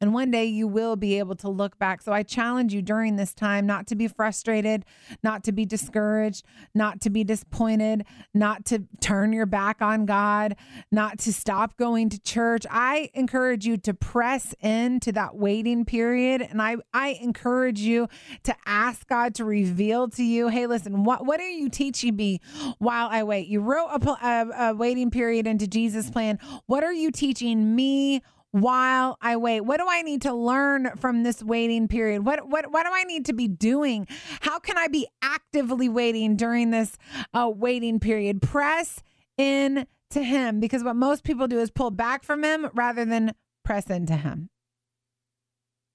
And 0.00 0.14
one 0.14 0.30
day 0.30 0.44
you 0.44 0.68
will 0.68 0.96
be 0.96 1.18
able 1.18 1.34
to 1.36 1.48
look 1.48 1.78
back. 1.78 2.02
So 2.02 2.12
I 2.12 2.22
challenge 2.22 2.72
you 2.72 2.82
during 2.82 3.16
this 3.16 3.34
time 3.34 3.66
not 3.66 3.86
to 3.88 3.96
be 3.96 4.06
frustrated, 4.06 4.84
not 5.22 5.42
to 5.44 5.52
be 5.52 5.64
discouraged, 5.64 6.44
not 6.74 7.00
to 7.00 7.10
be 7.10 7.24
disappointed, 7.24 8.04
not 8.32 8.64
to 8.66 8.84
turn 9.00 9.32
your 9.32 9.46
back 9.46 9.82
on 9.82 10.06
God, 10.06 10.54
not 10.92 11.18
to 11.20 11.32
stop 11.32 11.76
going 11.76 12.10
to 12.10 12.20
church. 12.20 12.64
I 12.70 13.10
encourage 13.14 13.66
you 13.66 13.76
to 13.78 13.94
press 13.94 14.54
into 14.60 15.10
that 15.12 15.36
waiting 15.36 15.84
period. 15.84 16.42
And 16.42 16.62
I, 16.62 16.76
I 16.92 17.18
encourage 17.20 17.80
you 17.80 18.08
to 18.44 18.54
ask 18.66 19.06
God 19.08 19.34
to 19.36 19.44
reveal 19.44 20.08
to 20.10 20.22
you 20.22 20.48
hey, 20.48 20.66
listen, 20.66 21.04
what, 21.04 21.26
what 21.26 21.40
are 21.40 21.48
you 21.48 21.68
teaching 21.68 22.14
me 22.14 22.40
while 22.78 23.08
I 23.10 23.22
wait? 23.24 23.48
You 23.48 23.60
wrote 23.60 23.88
a, 23.88 24.08
a, 24.08 24.68
a 24.68 24.74
waiting 24.74 25.10
period 25.10 25.46
into 25.46 25.66
Jesus' 25.66 26.10
plan. 26.10 26.38
What 26.66 26.84
are 26.84 26.92
you 26.92 27.10
teaching 27.10 27.74
me? 27.74 28.22
While 28.50 29.18
I 29.20 29.36
wait? 29.36 29.60
What 29.62 29.78
do 29.78 29.86
I 29.88 30.02
need 30.02 30.22
to 30.22 30.32
learn 30.32 30.92
from 30.96 31.22
this 31.22 31.42
waiting 31.42 31.88
period? 31.88 32.24
What 32.24 32.48
what 32.48 32.70
what 32.72 32.84
do 32.84 32.90
I 32.92 33.04
need 33.04 33.26
to 33.26 33.32
be 33.32 33.48
doing? 33.48 34.06
How 34.40 34.58
can 34.58 34.78
I 34.78 34.88
be 34.88 35.06
actively 35.22 35.88
waiting 35.88 36.36
during 36.36 36.70
this 36.70 36.96
uh, 37.34 37.50
waiting 37.54 38.00
period? 38.00 38.42
Press 38.42 39.02
in 39.36 39.86
to 40.10 40.22
him 40.22 40.60
because 40.60 40.82
what 40.82 40.96
most 40.96 41.24
people 41.24 41.46
do 41.46 41.58
is 41.58 41.70
pull 41.70 41.90
back 41.90 42.24
from 42.24 42.42
him 42.42 42.68
rather 42.74 43.04
than 43.04 43.34
press 43.64 43.90
into 43.90 44.16
him. 44.16 44.48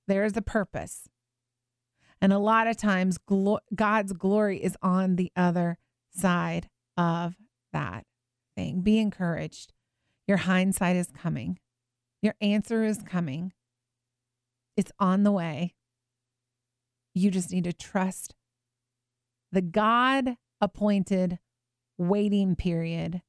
There 0.08 0.24
is 0.24 0.38
a 0.38 0.42
purpose. 0.42 1.10
And 2.22 2.32
a 2.32 2.40
lot 2.40 2.68
of 2.68 2.78
times 2.78 3.18
glo- 3.18 3.60
God's 3.76 4.14
glory 4.14 4.64
is 4.64 4.78
on 4.82 5.18
the 5.18 5.32
other 5.36 5.78
side 6.16 6.70
of 6.96 7.36
that 7.74 8.06
thing. 8.56 8.82
Be 8.82 9.00
encouraged. 9.00 9.74
Your 10.28 10.38
hindsight 10.38 10.96
is 10.96 11.10
coming. 11.10 11.60
Your 12.24 12.36
answer 12.40 12.86
is 12.86 13.04
coming. 13.04 13.52
It's 14.78 14.94
on 14.98 15.24
the 15.24 15.32
way. 15.32 15.76
You 17.14 17.30
just 17.30 17.52
need 17.52 17.66
to 17.66 17.74
trust 17.74 18.34
the 19.52 19.62
God 19.62 20.38
appointed 20.60 21.38
waiting 21.98 22.56
period 22.56 23.22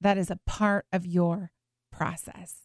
that 0.00 0.18
is 0.18 0.30
a 0.30 0.40
part 0.46 0.86
of 0.92 1.06
your 1.06 1.52
process. 1.92 2.62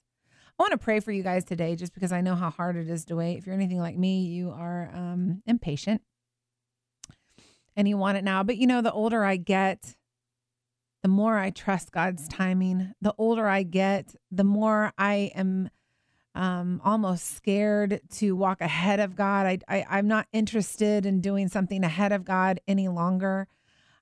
I 0.58 0.64
want 0.64 0.72
to 0.72 0.78
pray 0.78 1.02
for 1.02 1.12
you 1.12 1.22
guys 1.22 1.44
today 1.44 1.76
just 1.76 1.94
because 1.94 2.12
I 2.12 2.22
know 2.22 2.36
how 2.36 2.50
hard 2.50 2.78
it 2.78 2.90
is 2.90 3.06
to 3.06 3.16
wait. 3.18 3.38
If 3.38 3.46
you're 3.46 3.56
anything 3.56 3.80
like 3.80 3.98
me, 3.98 4.22
you 4.22 4.52
are 4.52 4.90
um, 4.94 5.44
impatient 5.46 6.02
and 7.76 7.88
you 7.88 7.98
want 7.98 8.18
it 8.18 8.24
now. 8.24 8.42
But 8.44 8.58
you 8.58 8.68
know, 8.68 8.82
the 8.82 8.92
older 8.92 9.24
I 9.24 9.36
get, 9.36 9.96
the 11.02 11.10
more 11.10 11.38
I 11.38 11.50
trust 11.50 11.92
God's 11.92 12.28
timing. 12.28 12.94
The 13.02 13.14
older 13.18 13.48
I 13.48 13.64
get, 13.64 14.16
the 14.32 14.44
more 14.44 14.92
I 14.98 15.32
am 15.36 15.70
um, 16.36 16.82
almost 16.84 17.36
scared 17.36 18.02
to 18.16 18.36
walk 18.36 18.62
ahead 18.62 19.00
of 19.00 19.16
God. 19.16 19.46
I, 19.46 19.60
I, 19.68 19.86
I'm 19.90 20.08
not 20.08 20.28
interested 20.32 21.06
in 21.06 21.22
doing 21.22 21.48
something 21.48 21.84
ahead 21.84 22.12
of 22.12 22.24
God 22.26 22.60
any 22.68 22.88
longer. 22.88 23.48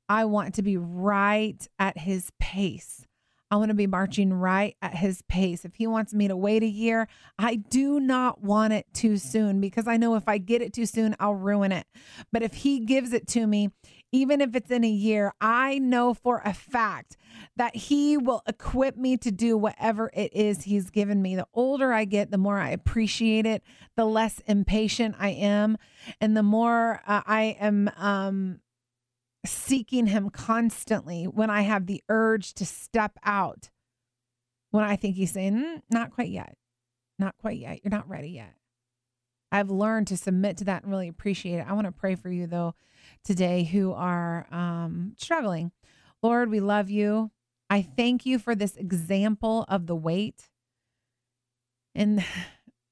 I 0.09 0.25
want 0.25 0.55
to 0.55 0.61
be 0.61 0.77
right 0.77 1.67
at 1.79 1.97
His 1.97 2.31
pace. 2.39 3.07
I 3.49 3.55
want 3.55 3.69
to 3.69 3.75
be 3.75 3.87
marching 3.87 4.33
right 4.33 4.75
at 4.81 4.95
his 4.95 5.21
pace. 5.23 5.63
If 5.63 5.75
he 5.75 5.87
wants 5.87 6.13
me 6.13 6.27
to 6.27 6.35
wait 6.35 6.63
a 6.63 6.67
year, 6.67 7.07
I 7.39 7.55
do 7.55 7.99
not 7.99 8.41
want 8.41 8.73
it 8.73 8.87
too 8.93 9.17
soon 9.17 9.61
because 9.61 9.87
I 9.87 9.95
know 9.95 10.15
if 10.15 10.27
I 10.27 10.37
get 10.37 10.61
it 10.61 10.73
too 10.73 10.85
soon, 10.85 11.15
I'll 11.19 11.35
ruin 11.35 11.71
it. 11.71 11.87
But 12.31 12.43
if 12.43 12.53
he 12.55 12.81
gives 12.81 13.13
it 13.13 13.25
to 13.29 13.47
me, 13.47 13.69
even 14.11 14.39
if 14.41 14.55
it's 14.55 14.71
in 14.71 14.83
a 14.83 14.89
year, 14.89 15.33
I 15.41 15.79
know 15.79 16.13
for 16.13 16.41
a 16.45 16.53
fact 16.53 17.17
that 17.55 17.75
he 17.75 18.17
will 18.17 18.41
equip 18.47 18.95
me 18.95 19.17
to 19.17 19.31
do 19.31 19.57
whatever 19.57 20.09
it 20.13 20.33
is 20.33 20.63
he's 20.63 20.89
given 20.89 21.21
me. 21.21 21.35
The 21.35 21.47
older 21.53 21.91
I 21.91 22.05
get, 22.05 22.31
the 22.31 22.37
more 22.37 22.57
I 22.57 22.69
appreciate 22.69 23.45
it, 23.45 23.63
the 23.95 24.05
less 24.05 24.39
impatient 24.47 25.15
I 25.19 25.29
am, 25.29 25.77
and 26.21 26.37
the 26.37 26.43
more 26.43 27.01
uh, 27.05 27.21
I 27.25 27.57
am 27.59 27.89
um, 27.97 28.59
seeking 29.45 30.07
him 30.07 30.29
constantly 30.29 31.25
when 31.25 31.49
I 31.49 31.61
have 31.61 31.85
the 31.85 32.03
urge 32.09 32.53
to 32.55 32.65
step 32.65 33.17
out. 33.23 33.69
When 34.71 34.83
I 34.83 34.95
think 34.95 35.15
he's 35.15 35.31
saying, 35.31 35.55
mm, 35.55 35.81
not 35.89 36.11
quite 36.11 36.29
yet, 36.29 36.55
not 37.17 37.35
quite 37.37 37.57
yet, 37.57 37.79
you're 37.83 37.91
not 37.91 38.09
ready 38.09 38.29
yet. 38.29 38.53
I've 39.51 39.69
learned 39.69 40.07
to 40.07 40.17
submit 40.17 40.57
to 40.57 40.65
that 40.65 40.83
and 40.83 40.91
really 40.91 41.07
appreciate 41.07 41.59
it. 41.59 41.65
I 41.67 41.73
want 41.73 41.85
to 41.87 41.91
pray 41.91 42.15
for 42.15 42.29
you, 42.29 42.47
though, 42.47 42.75
today 43.27 43.65
who 43.65 43.91
are 43.91 44.47
um, 44.51 45.13
struggling. 45.17 45.71
Lord, 46.23 46.49
we 46.49 46.61
love 46.61 46.89
you. 46.89 47.31
I 47.69 47.81
thank 47.81 48.25
you 48.25 48.39
for 48.39 48.55
this 48.55 48.77
example 48.77 49.65
of 49.67 49.85
the 49.85 49.95
wait 49.95 50.49
and 51.93 52.23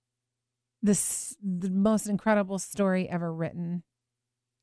this 0.83 1.37
the 1.41 1.69
most 1.69 2.07
incredible 2.07 2.59
story 2.59 3.09
ever 3.09 3.33
written 3.33 3.83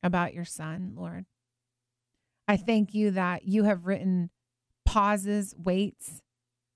about 0.02 0.34
your 0.34 0.44
son, 0.44 0.92
Lord. 0.94 1.24
I 2.46 2.58
thank 2.58 2.92
you 2.92 3.10
that 3.12 3.46
you 3.46 3.64
have 3.64 3.86
written 3.86 4.28
pauses, 4.84 5.54
waits 5.56 6.20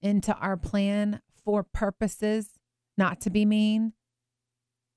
into 0.00 0.34
our 0.34 0.56
plan 0.56 1.20
for 1.44 1.62
purposes, 1.62 2.52
not 2.96 3.20
to 3.20 3.30
be 3.30 3.44
mean, 3.44 3.92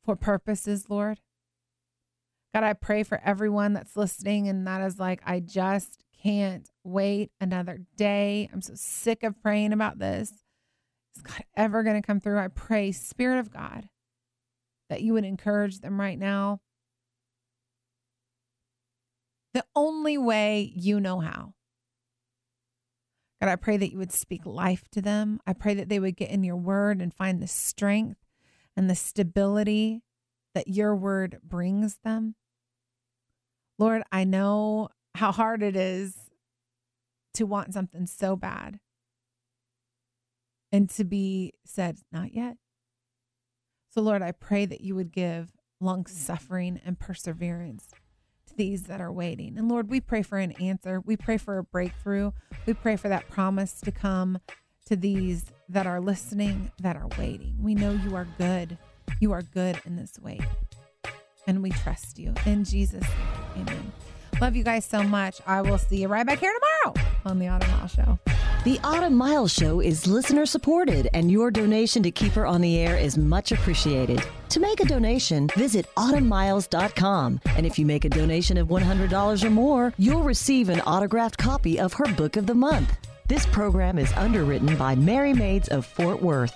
for 0.06 0.16
purposes, 0.16 0.86
Lord. 0.90 1.20
God, 2.54 2.64
I 2.64 2.74
pray 2.74 3.04
for 3.04 3.22
everyone 3.24 3.74
that's 3.74 3.96
listening 3.96 4.48
and 4.48 4.66
that 4.66 4.82
is 4.82 5.00
like, 5.00 5.22
I 5.26 5.40
just 5.40 6.04
can't 6.24 6.70
wait 6.84 7.32
another 7.40 7.82
day. 7.96 8.50
I'm 8.52 8.62
so 8.62 8.74
sick 8.76 9.24
of 9.24 9.42
praying 9.42 9.72
about 9.72 10.00
this. 10.00 10.34
Is 11.16 11.22
God 11.22 11.44
ever 11.56 11.84
going 11.84 12.02
to 12.02 12.06
come 12.06 12.20
through? 12.20 12.40
I 12.40 12.48
pray, 12.48 12.92
Spirit 12.92 13.40
of 13.40 13.52
God, 13.52 13.88
that 14.90 15.02
you 15.02 15.14
would 15.14 15.26
encourage 15.26 15.80
them 15.80 16.00
right 16.00 16.18
now. 16.18 16.62
The 19.54 19.66
only 19.76 20.18
way 20.18 20.72
you 20.76 21.00
know 21.00 21.20
how. 21.20 21.54
God, 23.42 23.50
I 23.50 23.56
pray 23.56 23.78
that 23.78 23.92
you 23.92 23.98
would 23.98 24.12
speak 24.12 24.46
life 24.46 24.90
to 24.92 25.02
them. 25.02 25.40
I 25.48 25.54
pray 25.54 25.74
that 25.76 25.88
they 25.88 26.00
would 26.00 26.18
get 26.18 26.30
in 26.30 26.44
your 26.44 26.58
word 26.58 27.02
and 27.02 27.14
find 27.14 27.42
the 27.42 27.48
strength 27.48 28.20
and 28.76 28.90
the 28.90 28.96
stability 28.96 30.02
that 30.54 30.68
your 30.68 30.96
word 30.96 31.40
brings 31.44 31.98
them. 32.04 32.36
Lord, 33.78 34.04
I 34.12 34.24
know 34.24 34.90
how 35.16 35.32
hard 35.32 35.64
it 35.64 35.76
is 35.76 36.30
to 37.36 37.46
want 37.46 37.74
something 37.74 38.06
so 38.06 38.36
bad 38.36 38.80
and 40.72 40.90
to 40.92 41.04
be 41.04 41.54
said, 41.66 42.00
not 42.12 42.34
yet. 42.34 42.58
So, 43.92 44.02
Lord, 44.02 44.22
I 44.22 44.32
pray 44.32 44.66
that 44.66 44.82
you 44.82 44.96
would 44.96 45.12
give 45.12 45.52
long 45.80 46.06
suffering 46.06 46.80
and 46.86 47.00
perseverance 47.00 47.90
to 48.48 48.56
these 48.56 48.84
that 48.84 49.02
are 49.02 49.12
waiting. 49.12 49.58
And 49.58 49.70
Lord, 49.70 49.90
we 49.90 50.00
pray 50.02 50.22
for 50.22 50.38
an 50.38 50.52
answer. 50.54 51.00
We 51.00 51.16
pray 51.18 51.38
for 51.38 51.58
a 51.58 51.64
breakthrough. 51.64 52.32
We 52.66 52.74
pray 52.74 52.98
for 52.98 53.10
that 53.10 53.30
promise 53.30 53.80
to 53.82 53.92
come 53.92 54.40
to 54.86 54.96
these 54.96 55.46
that 55.70 55.88
are 55.88 56.02
listening, 56.02 56.72
that 56.80 56.96
are 56.96 57.10
waiting. 57.18 57.56
We 57.60 57.76
know 57.76 57.92
you 57.92 58.16
are 58.16 58.28
good. 58.38 58.78
You 59.20 59.32
are 59.32 59.42
good 59.42 59.80
in 59.86 59.96
this 59.96 60.20
way. 60.20 60.40
And 61.48 61.64
we 61.64 61.72
trust 61.72 62.20
you. 62.20 62.34
In 62.46 62.64
Jesus' 62.64 63.04
name, 63.56 63.68
amen. 63.68 63.92
Love 64.42 64.56
you 64.56 64.64
guys 64.64 64.86
so 64.86 65.04
much. 65.04 65.42
I 65.46 65.62
will 65.62 65.78
see 65.78 66.02
you 66.02 66.08
right 66.08 66.26
back 66.26 66.40
here 66.40 66.54
tomorrow 66.54 67.10
on 67.26 67.40
the 67.40 67.48
Autumn 67.48 67.72
Mile 67.72 67.88
Show. 67.88 68.20
The 68.66 68.80
Autumn 68.84 69.16
Miles 69.16 69.54
Show 69.54 69.80
is 69.80 70.06
listener 70.06 70.46
supported, 70.46 71.10
and 71.14 71.32
your 71.32 71.50
donation 71.50 72.04
to 72.04 72.12
keep 72.12 72.34
her 72.34 72.46
on 72.46 72.62
the 72.62 72.78
air 72.78 72.98
is 72.98 73.18
much 73.18 73.52
appreciated. 73.52 74.22
To 74.50 74.60
make 74.60 74.82
a 74.82 74.86
donation, 74.86 75.48
visit 75.56 75.86
autumnmiles.com. 75.96 77.42
And 77.56 77.66
if 77.66 77.80
you 77.80 77.86
make 77.86 78.06
a 78.06 78.10
donation 78.10 78.58
of 78.58 78.68
$100 78.68 79.44
or 79.44 79.50
more, 79.50 79.94
you'll 79.98 80.24
receive 80.24 80.70
an 80.70 80.82
autographed 80.82 81.38
copy 81.38 81.80
of 81.80 81.94
her 81.94 82.14
book 82.16 82.36
of 82.36 82.48
the 82.48 82.56
month. 82.56 82.96
This 83.28 83.46
program 83.46 83.98
is 83.98 84.12
underwritten 84.14 84.76
by 84.76 84.96
Merry 84.96 85.34
Maids 85.34 85.70
of 85.70 85.86
Fort 85.86 86.22
Worth. 86.22 86.54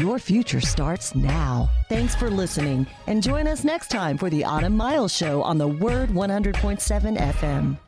Your 0.00 0.18
future 0.18 0.60
starts 0.60 1.14
now. 1.14 1.70
Thanks 1.88 2.14
for 2.14 2.28
listening, 2.28 2.86
and 3.06 3.22
join 3.22 3.46
us 3.46 3.64
next 3.64 3.88
time 3.88 4.18
for 4.18 4.28
the 4.28 4.44
Autumn 4.44 4.76
Miles 4.76 5.16
Show 5.16 5.42
on 5.42 5.56
the 5.56 5.68
Word 5.68 6.10
100.7 6.10 7.16
FM. 7.16 7.78